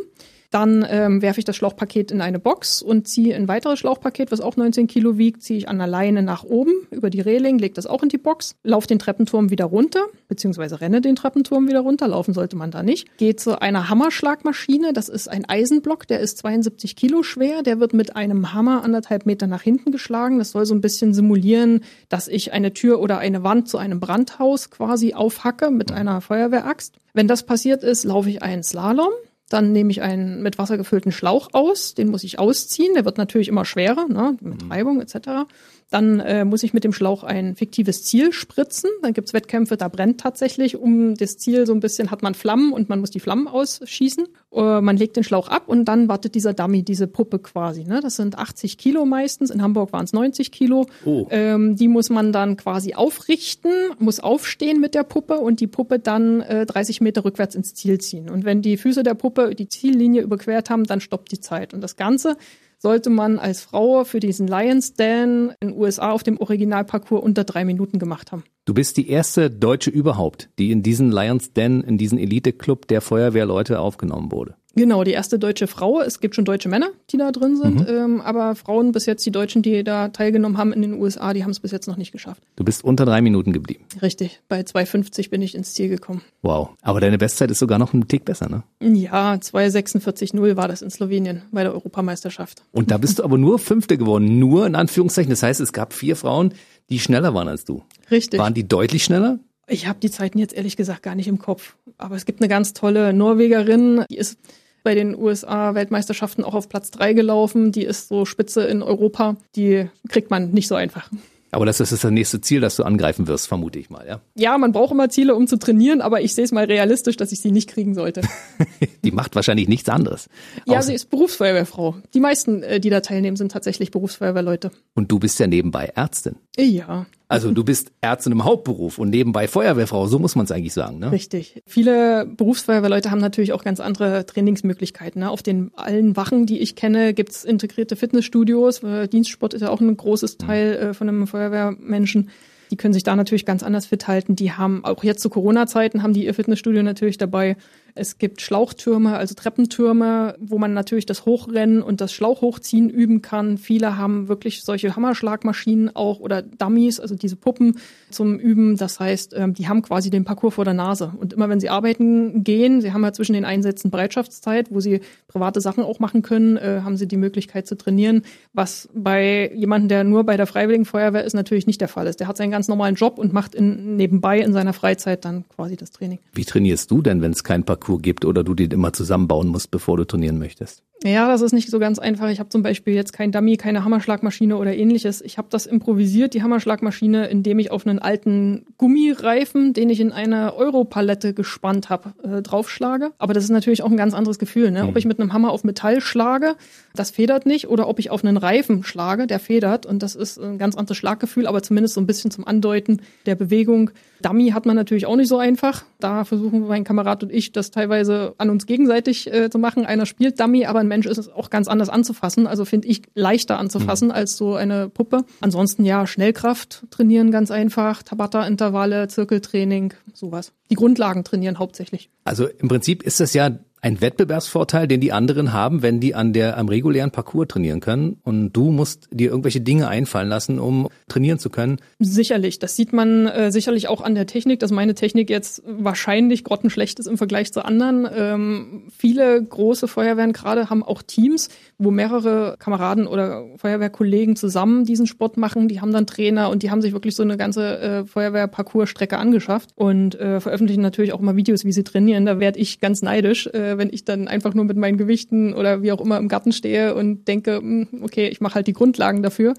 [0.50, 4.40] Dann ähm, werfe ich das Schlauchpaket in eine Box und ziehe ein weiteres Schlauchpaket, was
[4.40, 7.74] auch 19 Kilo wiegt, ziehe ich an der Leine nach oben über die Reling, lege
[7.74, 11.80] das auch in die Box, laufe den Treppenturm wieder runter, beziehungsweise renne den Treppenturm wieder
[11.80, 13.16] runter, laufen sollte man da nicht.
[13.16, 17.94] Gehe zu einer Hammerschlagmaschine, das ist ein Eisenblock, der ist 72 Kilo schwer, der wird
[17.94, 20.38] mit einem Hammer anderthalb Meter nach hinten geschlagen.
[20.38, 24.00] Das soll so ein bisschen simulieren, dass ich eine Tür oder eine Wand zu einem
[24.00, 26.96] Brandhaus quasi aufhacke mit einer Feuerwehraxt.
[27.12, 29.12] Wenn das passiert ist, laufe ich einen Slalom.
[29.50, 33.18] Dann nehme ich einen mit Wasser gefüllten Schlauch aus, den muss ich ausziehen, der wird
[33.18, 34.72] natürlich immer schwerer, ne, mit mhm.
[34.72, 35.46] Reibung etc.
[35.90, 38.90] Dann äh, muss ich mit dem Schlauch ein fiktives Ziel spritzen.
[39.02, 42.72] Dann gibt's Wettkämpfe, da brennt tatsächlich um das Ziel so ein bisschen, hat man Flammen
[42.72, 44.26] und man muss die Flammen ausschießen.
[44.52, 47.84] Äh, man legt den Schlauch ab und dann wartet dieser Dummy, diese Puppe quasi.
[47.84, 48.00] Ne?
[48.00, 50.86] Das sind 80 Kilo meistens, in Hamburg waren es 90 Kilo.
[51.04, 51.26] Oh.
[51.30, 55.98] Ähm, die muss man dann quasi aufrichten, muss aufstehen mit der Puppe und die Puppe
[55.98, 58.30] dann äh, 30 Meter rückwärts ins Ziel ziehen.
[58.30, 61.74] Und wenn die Füße der Puppe die Ziellinie überquert haben, dann stoppt die Zeit.
[61.74, 62.36] Und das Ganze
[62.80, 67.44] sollte man als Frau für diesen Lions Dan in den USA auf dem Originalparcours unter
[67.44, 68.42] drei Minuten gemacht haben.
[68.64, 73.00] Du bist die erste Deutsche überhaupt, die in diesen Lions Den, in diesen Elite-Club der
[73.00, 74.56] Feuerwehrleute aufgenommen wurde.
[74.74, 76.00] Genau, die erste deutsche Frau.
[76.00, 77.86] Es gibt schon deutsche Männer, die da drin sind, mhm.
[77.88, 81.42] ähm, aber Frauen bis jetzt, die Deutschen, die da teilgenommen haben in den USA, die
[81.42, 82.42] haben es bis jetzt noch nicht geschafft.
[82.56, 83.84] Du bist unter drei Minuten geblieben.
[84.00, 86.22] Richtig, bei 2,50 bin ich ins Ziel gekommen.
[86.42, 88.62] Wow, aber deine Bestzeit ist sogar noch ein Tick besser, ne?
[88.80, 92.62] Ja, 2,46,0 war das in Slowenien bei der Europameisterschaft.
[92.72, 95.30] Und da bist du aber nur Fünfte geworden, nur in Anführungszeichen.
[95.30, 96.54] Das heißt, es gab vier Frauen,
[96.90, 97.82] die schneller waren als du.
[98.10, 98.38] Richtig.
[98.38, 99.38] Waren die deutlich schneller?
[99.70, 101.76] Ich habe die Zeiten jetzt ehrlich gesagt gar nicht im Kopf.
[101.96, 104.38] Aber es gibt eine ganz tolle Norwegerin, die ist
[104.82, 107.70] bei den USA-Weltmeisterschaften auch auf Platz drei gelaufen.
[107.70, 109.36] Die ist so Spitze in Europa.
[109.54, 111.10] Die kriegt man nicht so einfach.
[111.52, 114.20] Aber das ist das nächste Ziel, das du angreifen wirst, vermute ich mal, ja?
[114.36, 117.32] Ja, man braucht immer Ziele, um zu trainieren, aber ich sehe es mal realistisch, dass
[117.32, 118.22] ich sie nicht kriegen sollte.
[119.04, 120.28] die macht wahrscheinlich nichts anderes.
[120.66, 121.96] Ja, sie ist Berufsfeuerwehrfrau.
[122.14, 124.70] Die meisten, äh, die da teilnehmen, sind tatsächlich Berufsfeuerwehrleute.
[124.94, 126.36] Und du bist ja nebenbei Ärztin.
[126.58, 127.06] Ja.
[127.28, 130.98] Also du bist Ärztin im Hauptberuf und nebenbei Feuerwehrfrau, so muss man es eigentlich sagen.
[130.98, 131.12] Ne?
[131.12, 131.62] Richtig.
[131.64, 135.20] Viele Berufsfeuerwehrleute haben natürlich auch ganz andere Trainingsmöglichkeiten.
[135.20, 135.30] Ne?
[135.30, 138.82] Auf den allen Wachen, die ich kenne, gibt's integrierte Fitnessstudios.
[138.82, 142.30] Äh, Dienstsport ist ja auch ein großes Teil äh, von einem Feuerwehrmenschen.
[142.70, 144.36] Die können sich da natürlich ganz anders fit halten.
[144.36, 147.56] Die haben auch jetzt zu Corona-Zeiten haben die ihr Fitnessstudio natürlich dabei.
[147.94, 153.58] Es gibt Schlauchtürme, also Treppentürme, wo man natürlich das Hochrennen und das Schlauchhochziehen üben kann.
[153.58, 157.78] Viele haben wirklich solche Hammerschlagmaschinen auch oder Dummies, also diese Puppen
[158.10, 158.76] zum Üben.
[158.76, 161.12] Das heißt, ähm, die haben quasi den Parcours vor der Nase.
[161.18, 165.00] Und immer wenn sie arbeiten gehen, sie haben ja zwischen den Einsätzen Bereitschaftszeit, wo sie
[165.28, 168.22] private Sachen auch machen können, äh, haben sie die Möglichkeit zu trainieren,
[168.52, 172.20] was bei jemandem, der nur bei der Freiwilligen Feuerwehr ist, natürlich nicht der Fall ist.
[172.20, 175.76] Der hat seinen ganz normalen Job und macht in, nebenbei in seiner Freizeit dann quasi
[175.76, 176.18] das Training.
[176.32, 179.48] Wie trainierst du denn, wenn es kein Parcours Parcours gibt oder du den immer zusammenbauen
[179.48, 180.82] musst, bevor du trainieren möchtest?
[181.02, 182.28] Ja, das ist nicht so ganz einfach.
[182.28, 185.22] Ich habe zum Beispiel jetzt kein Dummy, keine Hammerschlagmaschine oder ähnliches.
[185.22, 190.12] Ich habe das improvisiert, die Hammerschlagmaschine, indem ich auf einen alten Gummireifen, den ich in
[190.12, 193.12] eine Europalette gespannt habe, äh, draufschlage.
[193.16, 194.70] Aber das ist natürlich auch ein ganz anderes Gefühl.
[194.70, 194.82] Ne?
[194.82, 194.90] Mhm.
[194.90, 196.56] Ob ich mit einem Hammer auf Metall schlage,
[196.94, 197.68] das federt nicht.
[197.68, 199.86] Oder ob ich auf einen Reifen schlage, der federt.
[199.86, 203.36] Und das ist ein ganz anderes Schlaggefühl, aber zumindest so ein bisschen zum Andeuten der
[203.36, 203.90] Bewegung.
[204.20, 205.84] Dummy hat man natürlich auch nicht so einfach.
[205.98, 209.86] Da versuchen mein Kamerad und ich das teilweise an uns gegenseitig äh, zu machen.
[209.86, 212.46] Einer spielt Dummy, aber ein Mensch ist es auch ganz anders anzufassen.
[212.46, 214.14] Also finde ich leichter anzufassen mhm.
[214.14, 215.24] als so eine Puppe.
[215.40, 220.52] Ansonsten ja, Schnellkraft trainieren ganz einfach, Tabata-Intervalle, Zirkeltraining, sowas.
[220.70, 222.10] Die Grundlagen trainieren hauptsächlich.
[222.24, 223.50] Also im Prinzip ist das ja
[223.82, 228.18] ein Wettbewerbsvorteil, den die anderen haben, wenn die an der am regulären Parcours trainieren können
[228.24, 231.78] und du musst dir irgendwelche Dinge einfallen lassen, um trainieren zu können.
[231.98, 236.44] Sicherlich, das sieht man äh, sicherlich auch an der Technik, dass meine Technik jetzt wahrscheinlich
[236.44, 238.06] grottenschlecht ist im Vergleich zu anderen.
[238.14, 245.06] Ähm, viele große Feuerwehren gerade haben auch Teams, wo mehrere Kameraden oder Feuerwehrkollegen zusammen diesen
[245.06, 245.68] Sport machen.
[245.68, 249.70] Die haben dann Trainer und die haben sich wirklich so eine ganze äh, Feuerwehr-Parcours-Strecke angeschafft
[249.74, 252.26] und äh, veröffentlichen natürlich auch immer Videos, wie sie trainieren.
[252.26, 253.46] Da werde ich ganz neidisch.
[253.46, 256.28] Äh, äh, wenn ich dann einfach nur mit meinen Gewichten oder wie auch immer im
[256.28, 259.54] Garten stehe und denke, hm, okay, ich mache halt die Grundlagen dafür.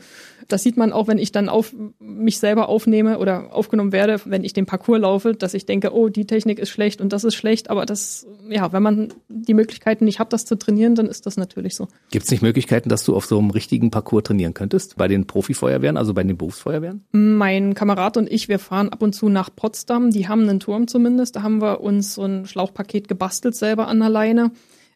[0.48, 4.44] Das sieht man auch, wenn ich dann auf mich selber aufnehme oder aufgenommen werde, wenn
[4.44, 7.36] ich den Parcours laufe, dass ich denke, oh, die Technik ist schlecht und das ist
[7.36, 7.70] schlecht.
[7.70, 11.38] Aber das, ja, wenn man die Möglichkeiten nicht hat, das zu trainieren, dann ist das
[11.38, 11.88] natürlich so.
[12.10, 14.98] Gibt es nicht Möglichkeiten, dass du auf so einem richtigen Parcours trainieren könntest?
[14.98, 17.06] Bei den Profifeuerwehren, also bei den Berufsfeuerwehren?
[17.12, 20.12] Mein Kamerad und ich, wir fahren ab und zu nach Potsdam.
[20.12, 21.36] Die haben einen Turm zumindest.
[21.36, 24.52] Da haben wir uns so ein Schlauchpaket gebastelt selber an der Leine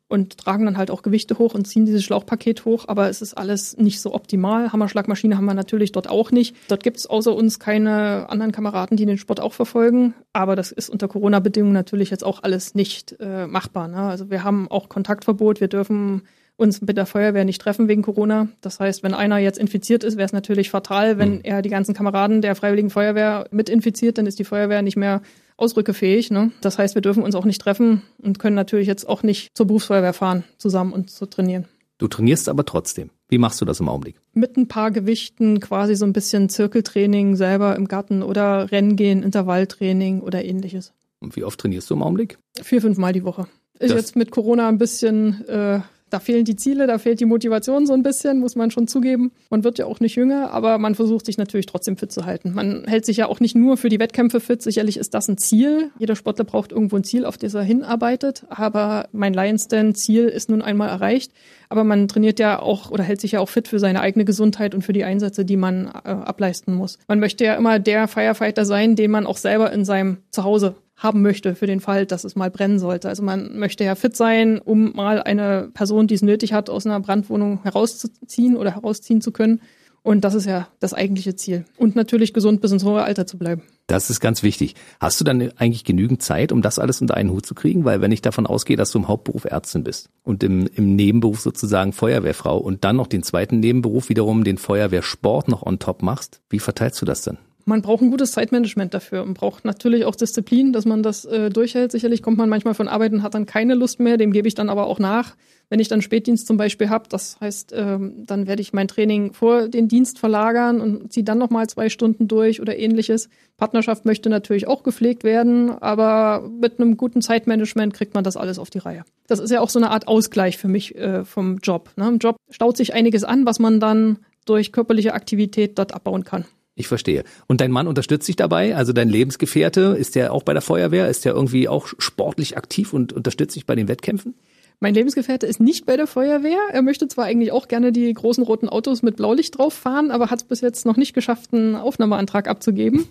[0.07, 3.33] und tragen dann halt auch Gewichte hoch und ziehen dieses Schlauchpaket hoch, aber es ist
[3.33, 4.71] alles nicht so optimal.
[4.71, 6.55] Hammerschlagmaschine haben wir natürlich dort auch nicht.
[6.67, 10.71] Dort gibt es außer uns keine anderen Kameraden, die den Sport auch verfolgen, aber das
[10.71, 13.87] ist unter Corona-Bedingungen natürlich jetzt auch alles nicht äh, machbar.
[13.87, 13.97] Ne?
[13.97, 16.21] Also wir haben auch Kontaktverbot, wir dürfen
[16.57, 18.47] uns mit der Feuerwehr nicht treffen wegen Corona.
[18.61, 21.41] Das heißt, wenn einer jetzt infiziert ist, wäre es natürlich fatal, wenn mhm.
[21.43, 25.21] er die ganzen Kameraden der Freiwilligen Feuerwehr mit infiziert, dann ist die Feuerwehr nicht mehr
[25.57, 26.31] ausrückefähig.
[26.31, 26.51] Ne?
[26.61, 29.67] Das heißt, wir dürfen uns auch nicht treffen und können natürlich jetzt auch nicht zur
[29.67, 31.65] Berufsfeuerwehr fahren, zusammen und zu trainieren.
[31.97, 33.09] Du trainierst aber trotzdem.
[33.29, 34.19] Wie machst du das im Augenblick?
[34.33, 39.23] Mit ein paar Gewichten, quasi so ein bisschen Zirkeltraining selber im Garten oder Rennen gehen,
[39.23, 40.93] Intervalltraining oder ähnliches.
[41.19, 42.37] Und wie oft trainierst du im Augenblick?
[42.61, 43.47] Vier, fünf Mal die Woche.
[43.79, 45.79] Ist das jetzt mit Corona ein bisschen äh,
[46.11, 49.31] da fehlen die Ziele, da fehlt die Motivation so ein bisschen, muss man schon zugeben.
[49.49, 52.53] Man wird ja auch nicht jünger, aber man versucht sich natürlich trotzdem fit zu halten.
[52.53, 54.61] Man hält sich ja auch nicht nur für die Wettkämpfe fit.
[54.61, 55.89] Sicherlich ist das ein Ziel.
[55.97, 58.45] Jeder Sportler braucht irgendwo ein Ziel, auf das er hinarbeitet.
[58.49, 61.31] Aber mein Lions Den Ziel ist nun einmal erreicht.
[61.69, 64.75] Aber man trainiert ja auch oder hält sich ja auch fit für seine eigene Gesundheit
[64.75, 66.99] und für die Einsätze, die man äh, ableisten muss.
[67.07, 71.21] Man möchte ja immer der Firefighter sein, den man auch selber in seinem Zuhause haben
[71.21, 73.09] möchte für den Fall, dass es mal brennen sollte.
[73.09, 76.85] Also man möchte ja fit sein, um mal eine Person, die es nötig hat, aus
[76.85, 79.61] einer Brandwohnung herauszuziehen oder herausziehen zu können.
[80.05, 81.65] Und das ist ja das eigentliche Ziel.
[81.77, 83.63] Und natürlich gesund bis ins hohe Alter zu bleiben.
[83.87, 84.75] Das ist ganz wichtig.
[84.99, 87.85] Hast du dann eigentlich genügend Zeit, um das alles unter einen Hut zu kriegen?
[87.85, 91.39] Weil wenn ich davon ausgehe, dass du im Hauptberuf Ärztin bist und im, im Nebenberuf
[91.39, 96.39] sozusagen Feuerwehrfrau und dann noch den zweiten Nebenberuf wiederum den Feuerwehrsport noch on top machst,
[96.49, 97.39] wie verteilst du das dann?
[97.67, 101.49] Man braucht ein gutes Zeitmanagement dafür und braucht natürlich auch Disziplin, dass man das äh,
[101.49, 101.91] durchhält.
[101.91, 104.53] Sicherlich kommt man manchmal von Arbeit und hat dann keine Lust mehr, dem gebe ich
[104.53, 105.35] dann aber auch nach.
[105.69, 109.33] Wenn ich dann Spätdienst zum Beispiel habe, das heißt, ähm, dann werde ich mein Training
[109.33, 113.29] vor den Dienst verlagern und ziehe dann nochmal zwei Stunden durch oder ähnliches.
[113.57, 118.59] Partnerschaft möchte natürlich auch gepflegt werden, aber mit einem guten Zeitmanagement kriegt man das alles
[118.59, 119.05] auf die Reihe.
[119.25, 121.89] Das ist ja auch so eine Art Ausgleich für mich äh, vom Job.
[121.95, 122.07] Ne?
[122.09, 126.45] Im Job staut sich einiges an, was man dann durch körperliche Aktivität dort abbauen kann.
[126.75, 127.23] Ich verstehe.
[127.47, 128.75] Und dein Mann unterstützt dich dabei?
[128.75, 131.09] Also dein Lebensgefährte, ist der auch bei der Feuerwehr?
[131.09, 134.35] Ist der irgendwie auch sportlich aktiv und unterstützt dich bei den Wettkämpfen?
[134.81, 136.59] Mein Lebensgefährte ist nicht bei der Feuerwehr.
[136.73, 140.29] Er möchte zwar eigentlich auch gerne die großen roten Autos mit Blaulicht drauf fahren, aber
[140.29, 143.07] hat es bis jetzt noch nicht geschafft, einen Aufnahmeantrag abzugeben.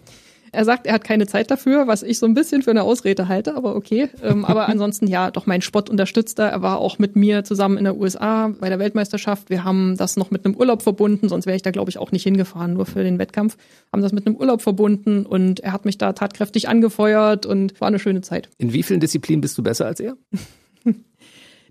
[0.54, 3.28] Er sagt, er hat keine Zeit dafür, was ich so ein bisschen für eine Ausrede
[3.28, 4.08] halte, aber okay.
[4.22, 6.48] Ähm, aber ansonsten ja, doch mein Spott unterstützt er.
[6.48, 9.50] Er war auch mit mir zusammen in der USA bei der Weltmeisterschaft.
[9.50, 12.12] Wir haben das noch mit einem Urlaub verbunden, sonst wäre ich da, glaube ich, auch
[12.12, 13.56] nicht hingefahren, nur für den Wettkampf.
[13.92, 17.88] Haben das mit einem Urlaub verbunden und er hat mich da tatkräftig angefeuert und war
[17.88, 18.48] eine schöne Zeit.
[18.58, 20.16] In wie vielen Disziplinen bist du besser als er?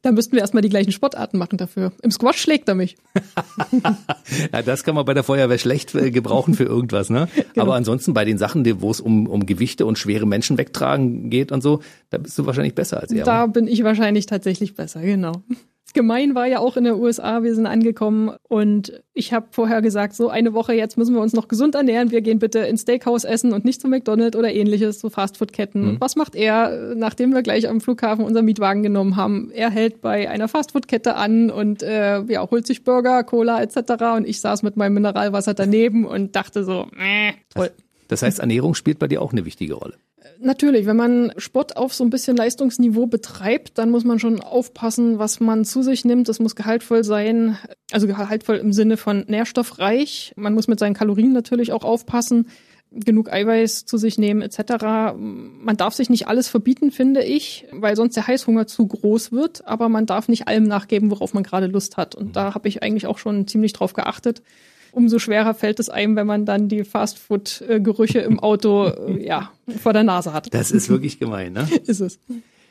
[0.04, 1.94] Da müssten wir erstmal die gleichen Sportarten machen dafür.
[2.02, 2.98] Im Squash schlägt er mich.
[4.52, 7.30] ja, das kann man bei der Feuerwehr schlecht äh, gebrauchen für irgendwas, ne?
[7.54, 7.68] Genau.
[7.68, 11.52] Aber ansonsten bei den Sachen, wo es um, um Gewichte und schwere Menschen wegtragen geht
[11.52, 13.24] und so, da bist du wahrscheinlich besser als er.
[13.24, 15.44] Da bin ich wahrscheinlich tatsächlich besser, genau.
[15.94, 20.16] Gemein war ja auch in der USA, wir sind angekommen und ich habe vorher gesagt,
[20.16, 23.24] so eine Woche jetzt müssen wir uns noch gesund ernähren, wir gehen bitte ins Steakhouse
[23.24, 25.94] essen und nicht zum McDonald's oder ähnliches, so Fastfood-Ketten.
[25.94, 25.98] Mhm.
[26.00, 29.52] Was macht er, nachdem wir gleich am Flughafen unseren Mietwagen genommen haben?
[29.52, 33.78] Er hält bei einer Fastfood-Kette an und äh, ja, holt sich Burger, Cola etc.
[34.18, 37.70] Und ich saß mit meinem Mineralwasser daneben und dachte so, äh, toll.
[38.08, 39.96] Das heißt, Ernährung spielt bei dir auch eine wichtige Rolle.
[40.46, 45.18] Natürlich, wenn man Sport auf so ein bisschen Leistungsniveau betreibt, dann muss man schon aufpassen,
[45.18, 46.28] was man zu sich nimmt.
[46.28, 47.58] Das muss gehaltvoll sein,
[47.94, 50.34] also gehaltvoll im Sinne von nährstoffreich.
[50.36, 52.50] Man muss mit seinen Kalorien natürlich auch aufpassen,
[52.92, 55.16] genug Eiweiß zu sich nehmen etc.
[55.16, 59.66] Man darf sich nicht alles verbieten, finde ich, weil sonst der Heißhunger zu groß wird.
[59.66, 62.16] Aber man darf nicht allem nachgeben, worauf man gerade Lust hat.
[62.16, 64.42] Und da habe ich eigentlich auch schon ziemlich drauf geachtet
[64.94, 69.52] umso schwerer fällt es einem, wenn man dann die Fastfood-Gerüche im Auto äh, ja,
[69.82, 70.54] vor der Nase hat.
[70.54, 71.68] Das ist wirklich gemein, ne?
[71.86, 72.20] ist es.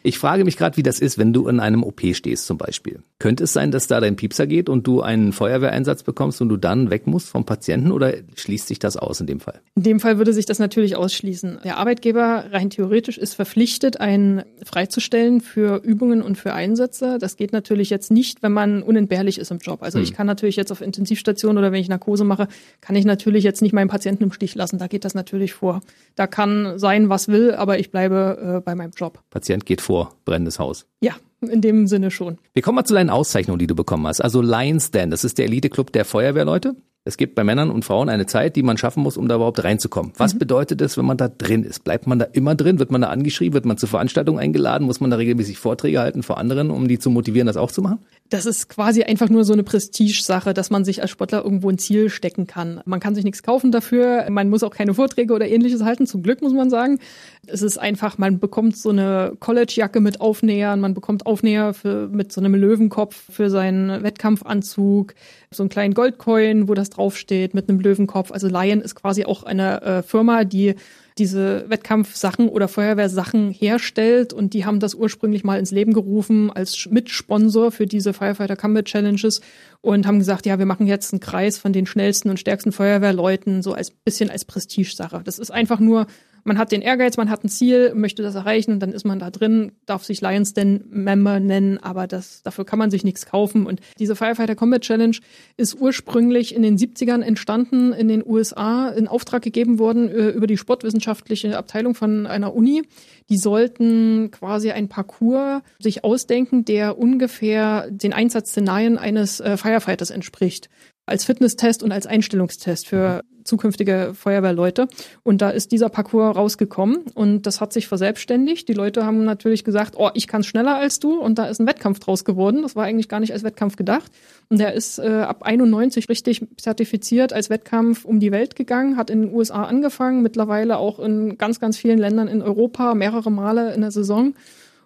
[0.02, 3.02] Ich frage mich gerade, wie das ist, wenn du in einem OP stehst zum Beispiel.
[3.22, 6.56] Könnte es sein, dass da dein Piepser geht und du einen Feuerwehreinsatz bekommst und du
[6.56, 9.60] dann weg musst vom Patienten oder schließt sich das aus in dem Fall?
[9.76, 11.60] In dem Fall würde sich das natürlich ausschließen.
[11.62, 17.18] Der Arbeitgeber rein theoretisch ist verpflichtet, einen freizustellen für Übungen und für Einsätze.
[17.20, 19.84] Das geht natürlich jetzt nicht, wenn man unentbehrlich ist im Job.
[19.84, 20.02] Also hm.
[20.02, 22.48] ich kann natürlich jetzt auf Intensivstation oder wenn ich Narkose mache,
[22.80, 24.78] kann ich natürlich jetzt nicht meinen Patienten im Stich lassen.
[24.78, 25.80] Da geht das natürlich vor.
[26.16, 29.22] Da kann sein, was will, aber ich bleibe äh, bei meinem Job.
[29.30, 30.86] Patient geht vor vor brennendes Haus.
[31.02, 31.14] Ja,
[31.48, 32.38] in dem Sinne schon.
[32.52, 34.20] Wir kommen mal zu deinen Auszeichnungen, die du bekommen hast.
[34.20, 36.76] Also Lions Den, das ist der Elite-Club der Feuerwehrleute.
[37.04, 39.64] Es gibt bei Männern und Frauen eine Zeit, die man schaffen muss, um da überhaupt
[39.64, 40.12] reinzukommen.
[40.18, 40.38] Was mhm.
[40.38, 41.82] bedeutet es, wenn man da drin ist?
[41.82, 42.78] Bleibt man da immer drin?
[42.78, 43.54] Wird man da angeschrieben?
[43.54, 44.86] Wird man zu Veranstaltungen eingeladen?
[44.86, 47.82] Muss man da regelmäßig Vorträge halten vor anderen, um die zu motivieren, das auch zu
[47.82, 47.98] machen?
[48.30, 51.78] Das ist quasi einfach nur so eine Prestige-Sache, dass man sich als Sportler irgendwo ein
[51.78, 52.80] Ziel stecken kann.
[52.84, 54.24] Man kann sich nichts kaufen dafür.
[54.30, 56.06] Man muss auch keine Vorträge oder ähnliches halten.
[56.06, 57.00] Zum Glück muss man sagen.
[57.48, 60.78] Es ist einfach, man bekommt so eine College-Jacke mit Aufnähern.
[60.78, 65.14] Man bekommt Aufnäher für, mit so einem Löwenkopf für seinen Wettkampfanzug.
[65.50, 68.30] So einen kleinen Goldcoin, wo das draufsteht mit einem Löwenkopf.
[68.30, 70.74] Also Lion ist quasi auch eine äh, Firma, die
[71.18, 76.88] diese Wettkampfsachen oder Feuerwehrsachen herstellt und die haben das ursprünglich mal ins Leben gerufen als
[76.90, 79.42] Mitsponsor für diese Firefighter Combat Challenges
[79.82, 83.62] und haben gesagt, ja, wir machen jetzt einen Kreis von den schnellsten und stärksten Feuerwehrleuten
[83.62, 85.20] so als bisschen als Prestigesache.
[85.22, 86.06] Das ist einfach nur
[86.44, 89.30] man hat den Ehrgeiz, man hat ein Ziel, möchte das erreichen, dann ist man da
[89.30, 93.66] drin, darf sich Lions Den Member nennen, aber das, dafür kann man sich nichts kaufen.
[93.66, 95.16] Und diese Firefighter Combat Challenge
[95.56, 100.46] ist ursprünglich in den 70ern entstanden, in den USA in Auftrag gegeben worden äh, über
[100.46, 102.82] die sportwissenschaftliche Abteilung von einer Uni.
[103.28, 110.68] Die sollten quasi ein Parcours sich ausdenken, der ungefähr den Einsatzszenarien eines äh, Firefighters entspricht
[111.06, 114.88] als Fitnesstest und als Einstellungstest für zukünftige Feuerwehrleute.
[115.22, 118.68] Und da ist dieser Parcours rausgekommen und das hat sich verselbstständigt.
[118.68, 121.66] Die Leute haben natürlich gesagt, oh, ich kann schneller als du und da ist ein
[121.66, 122.62] Wettkampf draus geworden.
[122.62, 124.10] Das war eigentlich gar nicht als Wettkampf gedacht.
[124.48, 129.10] Und der ist äh, ab 91 richtig zertifiziert als Wettkampf um die Welt gegangen, hat
[129.10, 133.74] in den USA angefangen, mittlerweile auch in ganz, ganz vielen Ländern in Europa mehrere Male
[133.74, 134.34] in der Saison.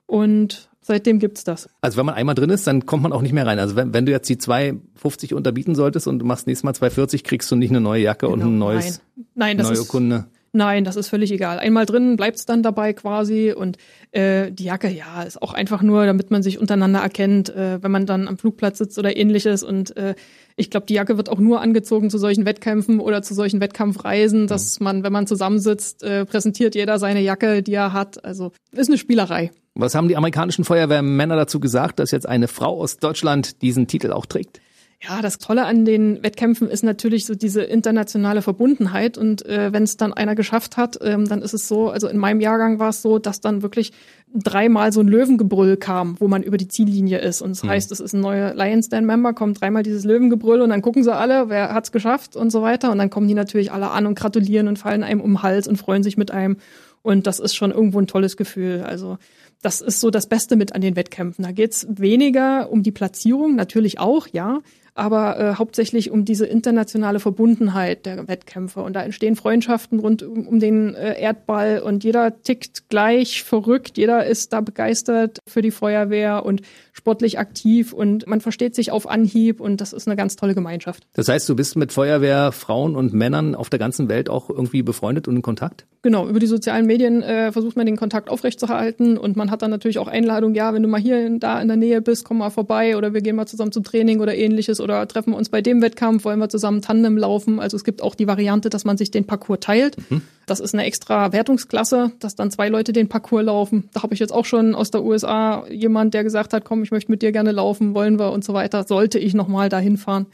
[0.07, 1.68] Und seitdem gibt's das.
[1.81, 3.59] Also wenn man einmal drin ist, dann kommt man auch nicht mehr rein.
[3.59, 7.25] Also wenn, wenn du jetzt die 2,50 unterbieten solltest und du machst nächstes Mal 2,40,
[7.25, 9.27] kriegst du nicht eine neue Jacke genau, und ein neues, nein.
[9.35, 10.27] Nein, das neue ist, Kunde.
[10.52, 11.59] Nein, das ist völlig egal.
[11.59, 13.76] Einmal drin bleibt's dann dabei quasi und
[14.12, 17.90] äh, die Jacke, ja, ist auch einfach nur, damit man sich untereinander erkennt, äh, wenn
[17.90, 19.62] man dann am Flugplatz sitzt oder ähnliches.
[19.62, 20.14] Und äh,
[20.56, 24.46] ich glaube, die Jacke wird auch nur angezogen zu solchen Wettkämpfen oder zu solchen Wettkampfreisen,
[24.46, 28.24] dass man, wenn man zusammensitzt, äh, präsentiert jeder seine Jacke, die er hat.
[28.24, 29.50] Also ist eine Spielerei.
[29.74, 34.11] Was haben die amerikanischen Feuerwehrmänner dazu gesagt, dass jetzt eine Frau aus Deutschland diesen Titel
[34.11, 34.62] auch trägt?
[35.02, 39.18] Ja, das Tolle an den Wettkämpfen ist natürlich so diese internationale Verbundenheit.
[39.18, 42.16] Und äh, wenn es dann einer geschafft hat, ähm, dann ist es so, also in
[42.16, 43.92] meinem Jahrgang war es so, dass dann wirklich
[44.35, 47.42] dreimal so ein Löwengebrüll kam, wo man über die Ziellinie ist.
[47.42, 47.68] Und das mhm.
[47.68, 51.04] heißt, es ist ein neuer Lions Den Member, kommt dreimal dieses Löwengebrüll und dann gucken
[51.04, 52.90] sie alle, wer hat's geschafft und so weiter.
[52.90, 55.68] Und dann kommen die natürlich alle an und gratulieren und fallen einem um den Hals
[55.68, 56.56] und freuen sich mit einem.
[57.02, 58.82] Und das ist schon irgendwo ein tolles Gefühl.
[58.82, 59.18] Also
[59.62, 61.44] das ist so das Beste mit an den Wettkämpfen.
[61.44, 64.61] Da geht's weniger um die Platzierung, natürlich auch, ja,
[64.96, 68.80] aber äh, hauptsächlich um diese internationale Verbundenheit der Wettkämpfe.
[68.80, 73.98] Und da entstehen Freundschaften rund um, um den äh, Erdball und jeder tickt gleich verrückt,
[73.98, 79.09] jeder ist da begeistert für die Feuerwehr und sportlich aktiv und man versteht sich auf
[79.09, 81.06] Anhieb und das ist eine ganz tolle Gemeinschaft.
[81.12, 84.82] Das heißt, du bist mit Feuerwehr, Frauen und Männern auf der ganzen Welt auch irgendwie
[84.82, 85.87] befreundet und in Kontakt?
[86.02, 89.70] Genau, über die sozialen Medien äh, versucht man den Kontakt aufrechtzuerhalten und man hat dann
[89.70, 92.50] natürlich auch Einladungen, ja, wenn du mal hier da in der Nähe bist, komm mal
[92.50, 95.83] vorbei oder wir gehen mal zusammen zum Training oder ähnliches oder treffen uns bei dem
[95.83, 97.59] Wettkampf, wollen wir zusammen Tandem laufen.
[97.59, 99.96] Also es gibt auch die Variante, dass man sich den Parcours teilt.
[100.11, 100.22] Mhm.
[100.46, 103.88] Das ist eine extra Wertungsklasse, dass dann zwei Leute den Parcours laufen.
[103.92, 106.92] Da habe ich jetzt auch schon aus der USA jemand, der gesagt hat, komm, ich
[106.92, 108.85] möchte mit dir gerne laufen, wollen wir und so weiter.
[108.85, 110.27] Sollte ich nochmal dahin fahren.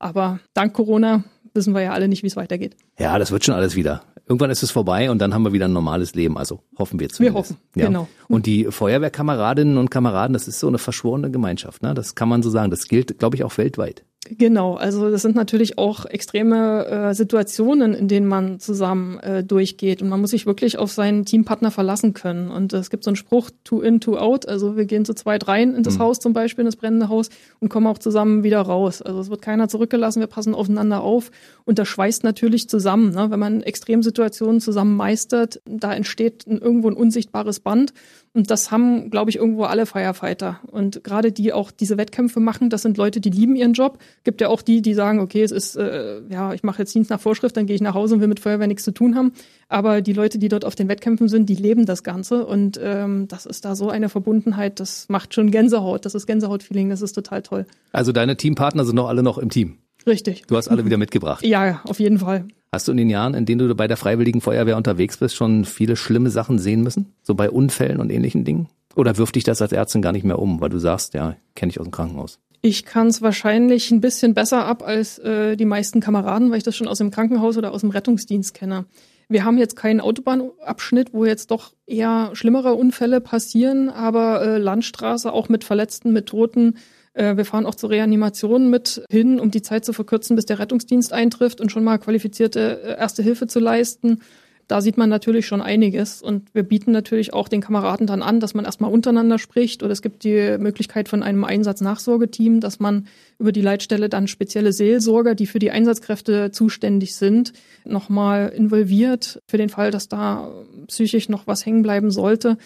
[0.00, 1.22] Aber dank Corona
[1.54, 2.74] wissen wir ja alle nicht, wie es weitergeht.
[2.98, 4.02] Ja, das wird schon alles wieder.
[4.30, 6.38] Irgendwann ist es vorbei und dann haben wir wieder ein normales Leben.
[6.38, 7.20] Also hoffen wir zumindest.
[7.20, 7.86] Wir hoffen, ja.
[7.86, 8.06] genau.
[8.28, 11.82] Und die Feuerwehrkameradinnen und Kameraden, das ist so eine verschworene Gemeinschaft.
[11.82, 11.94] Ne?
[11.94, 12.70] Das kann man so sagen.
[12.70, 14.04] Das gilt, glaube ich, auch weltweit.
[14.28, 20.02] Genau, also das sind natürlich auch extreme äh, Situationen, in denen man zusammen äh, durchgeht
[20.02, 22.50] und man muss sich wirklich auf seinen Teampartner verlassen können.
[22.50, 24.46] Und es gibt so einen Spruch, two in, two out.
[24.46, 26.02] Also wir gehen zu zweit rein in das mhm.
[26.02, 27.30] Haus zum Beispiel, in das brennende Haus
[27.60, 29.00] und kommen auch zusammen wieder raus.
[29.00, 31.30] Also es wird keiner zurückgelassen, wir passen aufeinander auf
[31.64, 33.12] und das schweißt natürlich zusammen.
[33.12, 33.30] Ne?
[33.30, 37.94] Wenn man Extremsituationen zusammen meistert, da entsteht ein, irgendwo ein unsichtbares Band
[38.32, 40.60] und das haben, glaube ich, irgendwo alle Firefighter.
[40.70, 43.98] Und gerade die auch diese Wettkämpfe machen, das sind Leute, die lieben ihren Job.
[44.22, 47.10] Gibt ja auch die, die sagen, okay, es ist, äh, ja, ich mache jetzt Dienst
[47.10, 49.32] nach Vorschrift, dann gehe ich nach Hause und will mit Feuerwehr nichts zu tun haben.
[49.68, 52.46] Aber die Leute, die dort auf den Wettkämpfen sind, die leben das Ganze.
[52.46, 56.04] Und ähm, das ist da so eine Verbundenheit, das macht schon Gänsehaut.
[56.04, 57.66] Das ist Gänsehautfeeling, das ist total toll.
[57.90, 59.78] Also deine Teampartner sind noch alle noch im Team?
[60.06, 60.44] Richtig.
[60.46, 61.44] Du hast alle wieder mitgebracht?
[61.44, 62.46] Ja, auf jeden Fall.
[62.72, 65.64] Hast du in den Jahren, in denen du bei der Freiwilligen Feuerwehr unterwegs bist, schon
[65.64, 67.12] viele schlimme Sachen sehen müssen?
[67.22, 68.68] So bei Unfällen und ähnlichen Dingen?
[68.94, 71.70] Oder wirft dich das als Ärztin gar nicht mehr um, weil du sagst, ja, kenne
[71.70, 72.38] ich aus dem Krankenhaus?
[72.62, 76.64] Ich kann es wahrscheinlich ein bisschen besser ab als äh, die meisten Kameraden, weil ich
[76.64, 78.84] das schon aus dem Krankenhaus oder aus dem Rettungsdienst kenne.
[79.28, 85.32] Wir haben jetzt keinen Autobahnabschnitt, wo jetzt doch eher schlimmere Unfälle passieren, aber äh, Landstraße
[85.32, 86.76] auch mit Verletzten, mit Toten,
[87.14, 91.12] wir fahren auch zur Reanimation mit hin, um die Zeit zu verkürzen, bis der Rettungsdienst
[91.12, 94.20] eintrifft und schon mal qualifizierte äh, Erste Hilfe zu leisten.
[94.70, 98.38] Da sieht man natürlich schon einiges und wir bieten natürlich auch den Kameraden dann an,
[98.38, 103.08] dass man erstmal untereinander spricht oder es gibt die Möglichkeit von einem Einsatznachsorgeteam, dass man
[103.40, 107.52] über die Leitstelle dann spezielle Seelsorger, die für die Einsatzkräfte zuständig sind,
[107.84, 110.52] nochmal involviert für den Fall, dass da
[110.86, 112.56] psychisch noch was hängen bleiben sollte.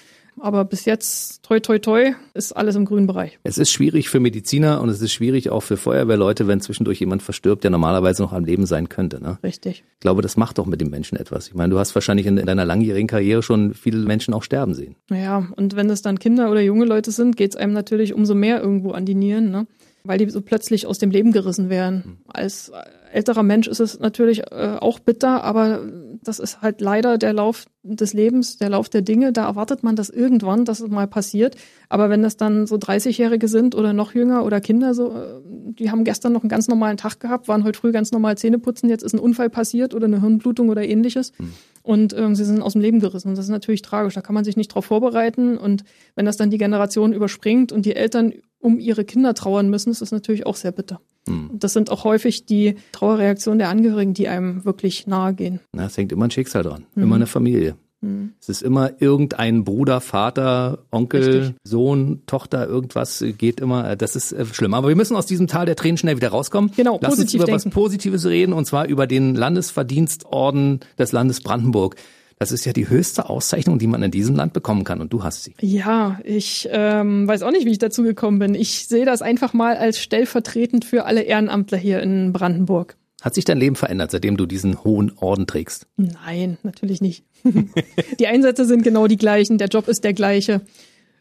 [0.40, 3.38] Aber bis jetzt, toi, toi, toi, ist alles im grünen Bereich.
[3.44, 7.22] Es ist schwierig für Mediziner und es ist schwierig auch für Feuerwehrleute, wenn zwischendurch jemand
[7.22, 9.22] verstirbt, der normalerweise noch am Leben sein könnte.
[9.22, 9.38] Ne?
[9.42, 9.84] Richtig.
[9.94, 11.48] Ich glaube, das macht doch mit dem Menschen etwas.
[11.48, 14.96] Ich meine, du hast wahrscheinlich in deiner langjährigen Karriere schon viele Menschen auch sterben sehen.
[15.10, 18.34] Ja, und wenn es dann Kinder oder junge Leute sind, geht es einem natürlich umso
[18.34, 19.50] mehr irgendwo an die Nieren.
[19.50, 19.66] Ne?
[20.04, 22.04] Weil die so plötzlich aus dem Leben gerissen werden.
[22.04, 22.16] Hm.
[22.28, 22.70] Als
[23.10, 25.80] älterer Mensch ist es natürlich äh, auch bitter, aber
[26.22, 29.32] das ist halt leider der Lauf des Lebens, der Lauf der Dinge.
[29.32, 31.56] Da erwartet man das irgendwann, dass es mal passiert.
[31.88, 35.90] Aber wenn das dann so 30-Jährige sind oder noch jünger oder Kinder, so, äh, die
[35.90, 38.90] haben gestern noch einen ganz normalen Tag gehabt, waren heute früh ganz normal Zähne putzen,
[38.90, 41.32] jetzt ist ein Unfall passiert oder eine Hirnblutung oder ähnliches.
[41.38, 41.52] Mhm.
[41.82, 43.28] Und ähm, sie sind aus dem Leben gerissen.
[43.28, 44.14] Und das ist natürlich tragisch.
[44.14, 45.56] Da kann man sich nicht drauf vorbereiten.
[45.56, 48.32] Und wenn das dann die Generation überspringt und die Eltern
[48.64, 51.00] um ihre Kinder trauern müssen, ist das natürlich auch sehr bitter.
[51.28, 51.50] Mhm.
[51.52, 55.60] Das sind auch häufig die Trauerreaktionen der Angehörigen, die einem wirklich nahe gehen.
[55.72, 57.02] Na, es hängt immer ein Schicksal dran, mhm.
[57.02, 57.76] immer eine Familie.
[58.00, 58.32] Mhm.
[58.40, 61.54] Es ist immer irgendein Bruder, Vater, Onkel, Richtig.
[61.62, 63.96] Sohn, Tochter, irgendwas geht immer.
[63.96, 64.72] Das ist äh, schlimm.
[64.72, 66.70] Aber wir müssen aus diesem Tal der Tränen schnell wieder rauskommen.
[66.74, 67.66] Genau, Lass uns über denken.
[67.66, 71.96] was Positives reden und zwar über den Landesverdienstorden des Landes Brandenburg.
[72.38, 75.22] Das ist ja die höchste Auszeichnung, die man in diesem Land bekommen kann und du
[75.22, 75.54] hast sie.
[75.60, 78.54] Ja, ich ähm, weiß auch nicht, wie ich dazu gekommen bin.
[78.54, 82.96] Ich sehe das einfach mal als stellvertretend für alle Ehrenamtler hier in Brandenburg.
[83.22, 85.86] Hat sich dein Leben verändert, seitdem du diesen hohen Orden trägst?
[85.96, 87.24] Nein, natürlich nicht.
[88.18, 90.60] die Einsätze sind genau die gleichen, der Job ist der gleiche.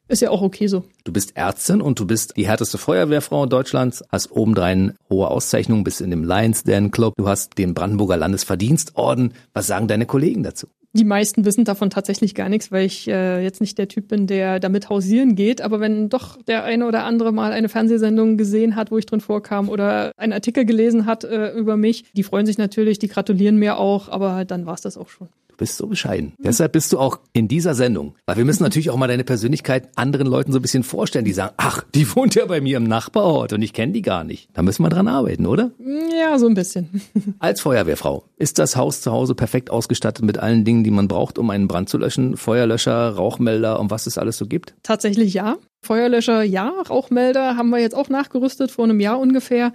[0.09, 0.83] Ist ja auch okay so.
[1.05, 6.01] Du bist Ärztin und du bist die härteste Feuerwehrfrau Deutschlands, hast obendrein hohe Auszeichnungen, bist
[6.01, 9.33] in dem Lions Den Club, du hast den Brandenburger Landesverdienstorden.
[9.53, 10.67] Was sagen deine Kollegen dazu?
[10.95, 14.27] Die meisten wissen davon tatsächlich gar nichts, weil ich äh, jetzt nicht der Typ bin,
[14.27, 15.59] der damit hausieren geht.
[15.61, 19.19] Aber wenn doch der eine oder andere mal eine Fernsehsendung gesehen hat, wo ich drin
[19.19, 23.57] vorkam oder einen Artikel gelesen hat äh, über mich, die freuen sich natürlich, die gratulieren
[23.57, 25.29] mir auch, aber dann war's das auch schon.
[25.53, 26.33] Du bist so bescheiden.
[26.39, 26.43] Mhm.
[26.45, 28.15] Deshalb bist du auch in dieser Sendung.
[28.25, 31.31] Weil wir müssen natürlich auch mal deine Persönlichkeit anderen Leuten so ein bisschen vorstellen, die
[31.31, 34.49] sagen, ach, die wohnt ja bei mir im Nachbarort und ich kenne die gar nicht.
[34.53, 35.69] Da müssen wir dran arbeiten, oder?
[36.19, 37.01] Ja, so ein bisschen.
[37.39, 41.37] Als Feuerwehrfrau ist das Haus zu Hause perfekt ausgestattet mit allen Dingen, die man braucht,
[41.37, 42.35] um einen Brand zu löschen?
[42.35, 44.73] Feuerlöscher, Rauchmelder und was es alles so gibt?
[44.81, 45.57] Tatsächlich ja.
[45.83, 49.71] Feuerlöscher ja, Rauchmelder haben wir jetzt auch nachgerüstet vor einem Jahr ungefähr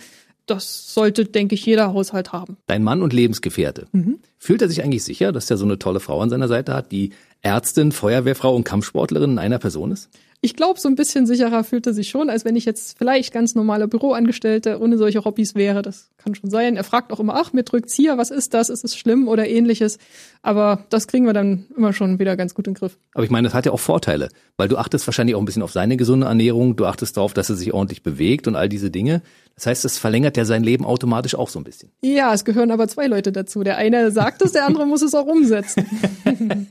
[0.50, 2.56] das sollte, denke ich, jeder Haushalt haben.
[2.66, 3.86] Dein Mann und Lebensgefährte.
[3.92, 4.18] Mhm.
[4.38, 6.92] Fühlt er sich eigentlich sicher, dass er so eine tolle Frau an seiner Seite hat,
[6.92, 7.10] die
[7.42, 10.08] Ärztin, Feuerwehrfrau und Kampfsportlerin in einer Person ist?
[10.40, 13.32] Ich glaube, so ein bisschen sicherer fühlt er sich schon, als wenn ich jetzt vielleicht
[13.32, 15.82] ganz normale Büroangestellte ohne solche Hobbys wäre.
[15.82, 16.76] Das kann schon sein.
[16.76, 18.68] Er fragt auch immer, ach, mir drückt's hier, was ist das?
[18.68, 19.98] Ist es schlimm oder ähnliches?
[20.42, 22.98] Aber das kriegen wir dann immer schon wieder ganz gut in den Griff.
[23.14, 25.62] Aber ich meine, das hat ja auch Vorteile, weil du achtest wahrscheinlich auch ein bisschen
[25.62, 28.92] auf seine gesunde Ernährung, du achtest darauf, dass er sich ordentlich bewegt und all diese
[28.92, 29.22] Dinge.
[29.58, 31.90] Das heißt, das verlängert ja sein Leben automatisch auch so ein bisschen.
[32.00, 33.64] Ja, es gehören aber zwei Leute dazu.
[33.64, 35.84] Der eine sagt es, der andere muss es auch umsetzen.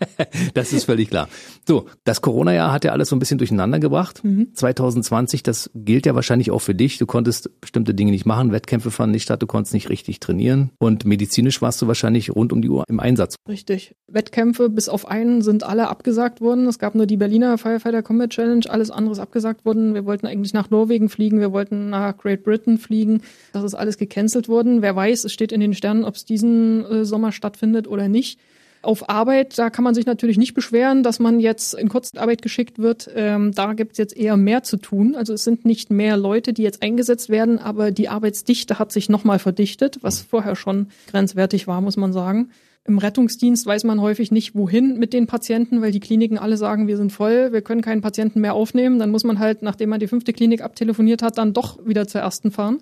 [0.54, 1.28] das ist völlig klar.
[1.68, 4.24] So, das Corona-Jahr hat ja alles so ein bisschen durcheinander gebracht.
[4.24, 4.54] Mhm.
[4.54, 6.98] 2020, das gilt ja wahrscheinlich auch für dich.
[6.98, 10.70] Du konntest bestimmte Dinge nicht machen, Wettkämpfe fanden nicht statt, du konntest nicht richtig trainieren
[10.80, 13.36] und medizinisch warst du wahrscheinlich rund um die Uhr im Einsatz.
[13.50, 13.96] Richtig.
[14.08, 16.68] Wettkämpfe bis auf einen sind alle abgesagt worden.
[16.68, 19.94] Es gab nur die Berliner Firefighter Combat Challenge, alles andere ist abgesagt worden.
[19.94, 23.22] Wir wollten eigentlich nach Norwegen fliegen, wir wollten nach Great Britain fliegen.
[23.54, 24.82] Das ist alles gecancelt worden.
[24.82, 28.40] Wer weiß, es steht in den Sternen, ob es diesen äh, Sommer stattfindet oder nicht.
[28.84, 32.80] Auf Arbeit, da kann man sich natürlich nicht beschweren, dass man jetzt in Kurzarbeit geschickt
[32.80, 33.10] wird.
[33.16, 35.16] Ähm, da gibt es jetzt eher mehr zu tun.
[35.16, 39.10] Also es sind nicht mehr Leute, die jetzt eingesetzt werden, aber die Arbeitsdichte hat sich
[39.10, 42.52] nochmal verdichtet, was vorher schon grenzwertig war, muss man sagen.
[42.88, 46.88] Im Rettungsdienst weiß man häufig nicht, wohin mit den Patienten, weil die Kliniken alle sagen,
[46.88, 48.98] wir sind voll, wir können keinen Patienten mehr aufnehmen.
[48.98, 52.22] Dann muss man halt, nachdem man die fünfte Klinik abtelefoniert hat, dann doch wieder zur
[52.22, 52.78] ersten fahren.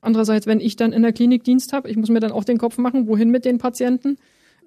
[0.00, 2.56] Andererseits, wenn ich dann in der Klinik Dienst habe, ich muss mir dann auch den
[2.56, 4.16] Kopf machen, wohin mit den Patienten.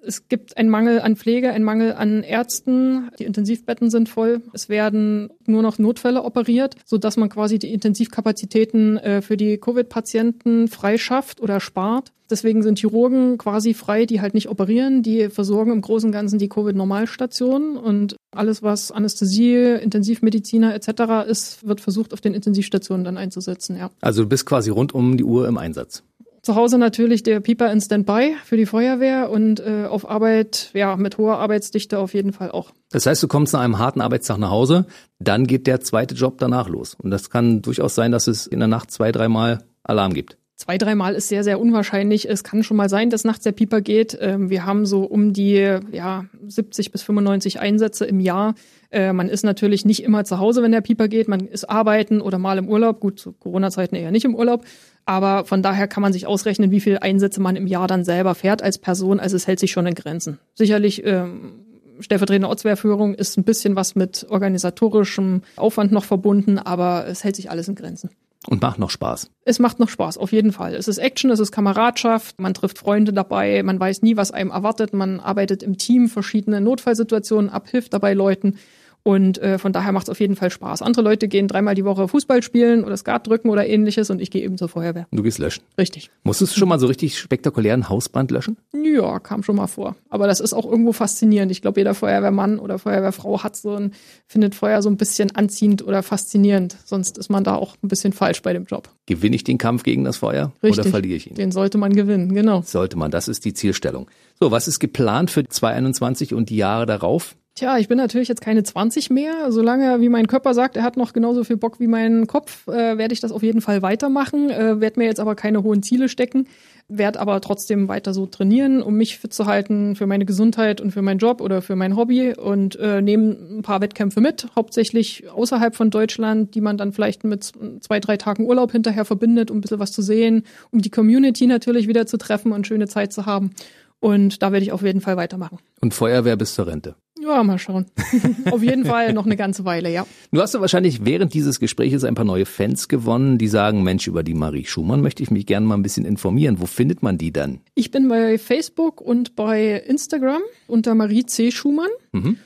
[0.06, 3.10] Es gibt einen Mangel an Pflege, einen Mangel an Ärzten.
[3.18, 4.42] Die Intensivbetten sind voll.
[4.52, 9.58] Es werden nur noch Notfälle operiert, so dass man quasi die Intensivkapazitäten äh, für die
[9.58, 12.12] Covid-Patienten freischafft oder spart.
[12.30, 15.02] Deswegen sind Chirurgen quasi frei, die halt nicht operieren.
[15.02, 21.28] Die versorgen im Großen und Ganzen die Covid-Normalstationen und alles, was Anästhesie, Intensivmediziner etc.
[21.28, 23.76] ist, wird versucht, auf den Intensivstationen dann einzusetzen.
[23.76, 23.90] Ja.
[24.00, 26.02] Also du bist quasi rund um die Uhr im Einsatz.
[26.46, 30.94] Zu Hause natürlich der Pieper in Standby für die Feuerwehr und äh, auf Arbeit, ja,
[30.94, 32.70] mit hoher Arbeitsdichte auf jeden Fall auch.
[32.92, 34.86] Das heißt, du kommst nach einem harten Arbeitstag nach Hause,
[35.18, 36.94] dann geht der zweite Job danach los.
[36.94, 40.38] Und das kann durchaus sein, dass es in der Nacht zwei, dreimal Alarm gibt.
[40.54, 42.30] Zwei, dreimal ist sehr, sehr unwahrscheinlich.
[42.30, 44.16] Es kann schon mal sein, dass nachts der Pieper geht.
[44.20, 48.54] Ähm, wir haben so um die ja, 70 bis 95 Einsätze im Jahr.
[48.90, 51.26] Äh, man ist natürlich nicht immer zu Hause, wenn der Pieper geht.
[51.26, 53.00] Man ist arbeiten oder mal im Urlaub.
[53.00, 54.64] Gut, zu Corona-Zeiten eher nicht im Urlaub.
[55.06, 58.34] Aber von daher kann man sich ausrechnen, wie viele Einsätze man im Jahr dann selber
[58.34, 59.20] fährt als Person.
[59.20, 60.38] Also es hält sich schon in Grenzen.
[60.54, 61.64] Sicherlich ähm,
[62.00, 67.50] stellvertretende Ortswehrführung ist ein bisschen was mit organisatorischem Aufwand noch verbunden, aber es hält sich
[67.50, 68.10] alles in Grenzen.
[68.48, 69.30] Und macht noch Spaß.
[69.44, 70.74] Es macht noch Spaß, auf jeden Fall.
[70.74, 74.50] Es ist Action, es ist Kameradschaft, man trifft Freunde dabei, man weiß nie, was einem
[74.50, 78.58] erwartet, man arbeitet im Team, verschiedene Notfallsituationen ab, hilft dabei Leuten.
[79.06, 80.82] Und äh, von daher macht es auf jeden Fall Spaß.
[80.82, 84.32] Andere Leute gehen dreimal die Woche Fußball spielen oder Skat drücken oder ähnliches und ich
[84.32, 85.06] gehe eben zur Feuerwehr.
[85.12, 85.62] Du gehst löschen.
[85.78, 86.10] Richtig.
[86.24, 88.56] Musstest du schon mal so richtig spektakulären Hausbrand löschen?
[88.72, 89.94] Ja, kam schon mal vor.
[90.08, 91.52] Aber das ist auch irgendwo faszinierend.
[91.52, 93.92] Ich glaube, jeder Feuerwehrmann oder Feuerwehrfrau hat so ein,
[94.26, 96.76] findet Feuer so ein bisschen anziehend oder faszinierend.
[96.84, 98.88] Sonst ist man da auch ein bisschen falsch bei dem Job.
[99.06, 100.80] Gewinne ich den Kampf gegen das Feuer Richtig.
[100.80, 101.36] oder verliere ich ihn?
[101.36, 102.62] Den sollte man gewinnen, genau.
[102.62, 104.10] Sollte man, das ist die Zielstellung.
[104.40, 107.36] So, was ist geplant für 2021 und die Jahre darauf?
[107.56, 109.50] Tja, ich bin natürlich jetzt keine 20 mehr.
[109.50, 112.98] Solange, wie mein Körper sagt, er hat noch genauso viel Bock wie mein Kopf, äh,
[112.98, 114.50] werde ich das auf jeden Fall weitermachen.
[114.50, 116.48] Äh, werde mir jetzt aber keine hohen Ziele stecken,
[116.86, 120.90] werde aber trotzdem weiter so trainieren, um mich fit zu halten für meine Gesundheit und
[120.90, 125.26] für meinen Job oder für mein Hobby und äh, nehme ein paar Wettkämpfe mit, hauptsächlich
[125.30, 129.56] außerhalb von Deutschland, die man dann vielleicht mit zwei, drei Tagen Urlaub hinterher verbindet, um
[129.56, 130.42] ein bisschen was zu sehen,
[130.72, 133.52] um die Community natürlich wieder zu treffen und schöne Zeit zu haben.
[134.00, 135.58] Und da werde ich auf jeden Fall weitermachen.
[135.80, 136.96] Und Feuerwehr bis zur Rente.
[137.18, 137.86] Ja, mal schauen.
[138.50, 140.06] auf jeden Fall noch eine ganze Weile, ja.
[140.32, 144.06] Du hast ja wahrscheinlich während dieses Gespräches ein paar neue Fans gewonnen, die sagen, Mensch,
[144.06, 146.60] über die Marie Schumann möchte ich mich gerne mal ein bisschen informieren.
[146.60, 147.60] Wo findet man die dann?
[147.74, 151.50] Ich bin bei Facebook und bei Instagram unter Marie C.
[151.50, 151.90] Schumann.
[152.12, 152.36] Mhm.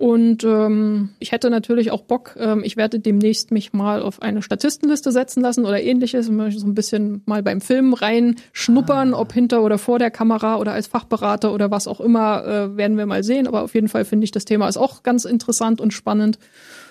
[0.00, 4.40] Und ähm, ich hätte natürlich auch Bock, ähm, ich werde demnächst mich mal auf eine
[4.40, 9.18] Statistenliste setzen lassen oder ähnliches, so ein bisschen mal beim Film reinschnuppern, ah.
[9.18, 12.96] ob hinter oder vor der Kamera oder als Fachberater oder was auch immer, äh, werden
[12.96, 13.46] wir mal sehen.
[13.46, 16.38] Aber auf jeden Fall finde ich, das Thema ist auch ganz interessant und spannend.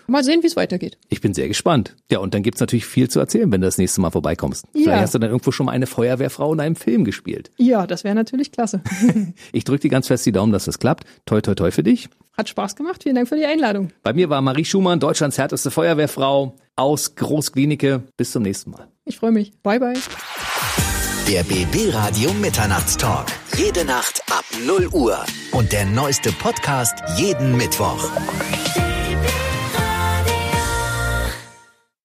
[0.10, 0.98] Mal sehen, wie es weitergeht.
[1.10, 1.96] Ich bin sehr gespannt.
[2.12, 4.66] Ja, und dann gibt's natürlich viel zu erzählen, wenn du das nächste Mal vorbeikommst.
[4.74, 4.84] Ja.
[4.84, 7.52] Vielleicht hast du dann irgendwo schon mal eine Feuerwehrfrau in einem Film gespielt.
[7.58, 8.82] Ja, das wäre natürlich klasse.
[9.52, 11.06] ich drücke dir ganz fest die Daumen, dass das klappt.
[11.26, 12.10] Toi, toi, toi für dich.
[12.38, 13.04] Hat Spaß gemacht.
[13.04, 13.90] Vielen Dank für die Einladung.
[14.02, 18.04] Bei mir war Marie Schumann, Deutschlands härteste Feuerwehrfrau aus Großklinike.
[18.16, 18.88] Bis zum nächsten Mal.
[19.06, 19.52] Ich freue mich.
[19.62, 19.94] Bye, bye.
[21.28, 23.28] Der BB Radio Mitternachtstalk.
[23.56, 25.18] Jede Nacht ab 0 Uhr.
[25.52, 28.10] Und der neueste Podcast jeden Mittwoch.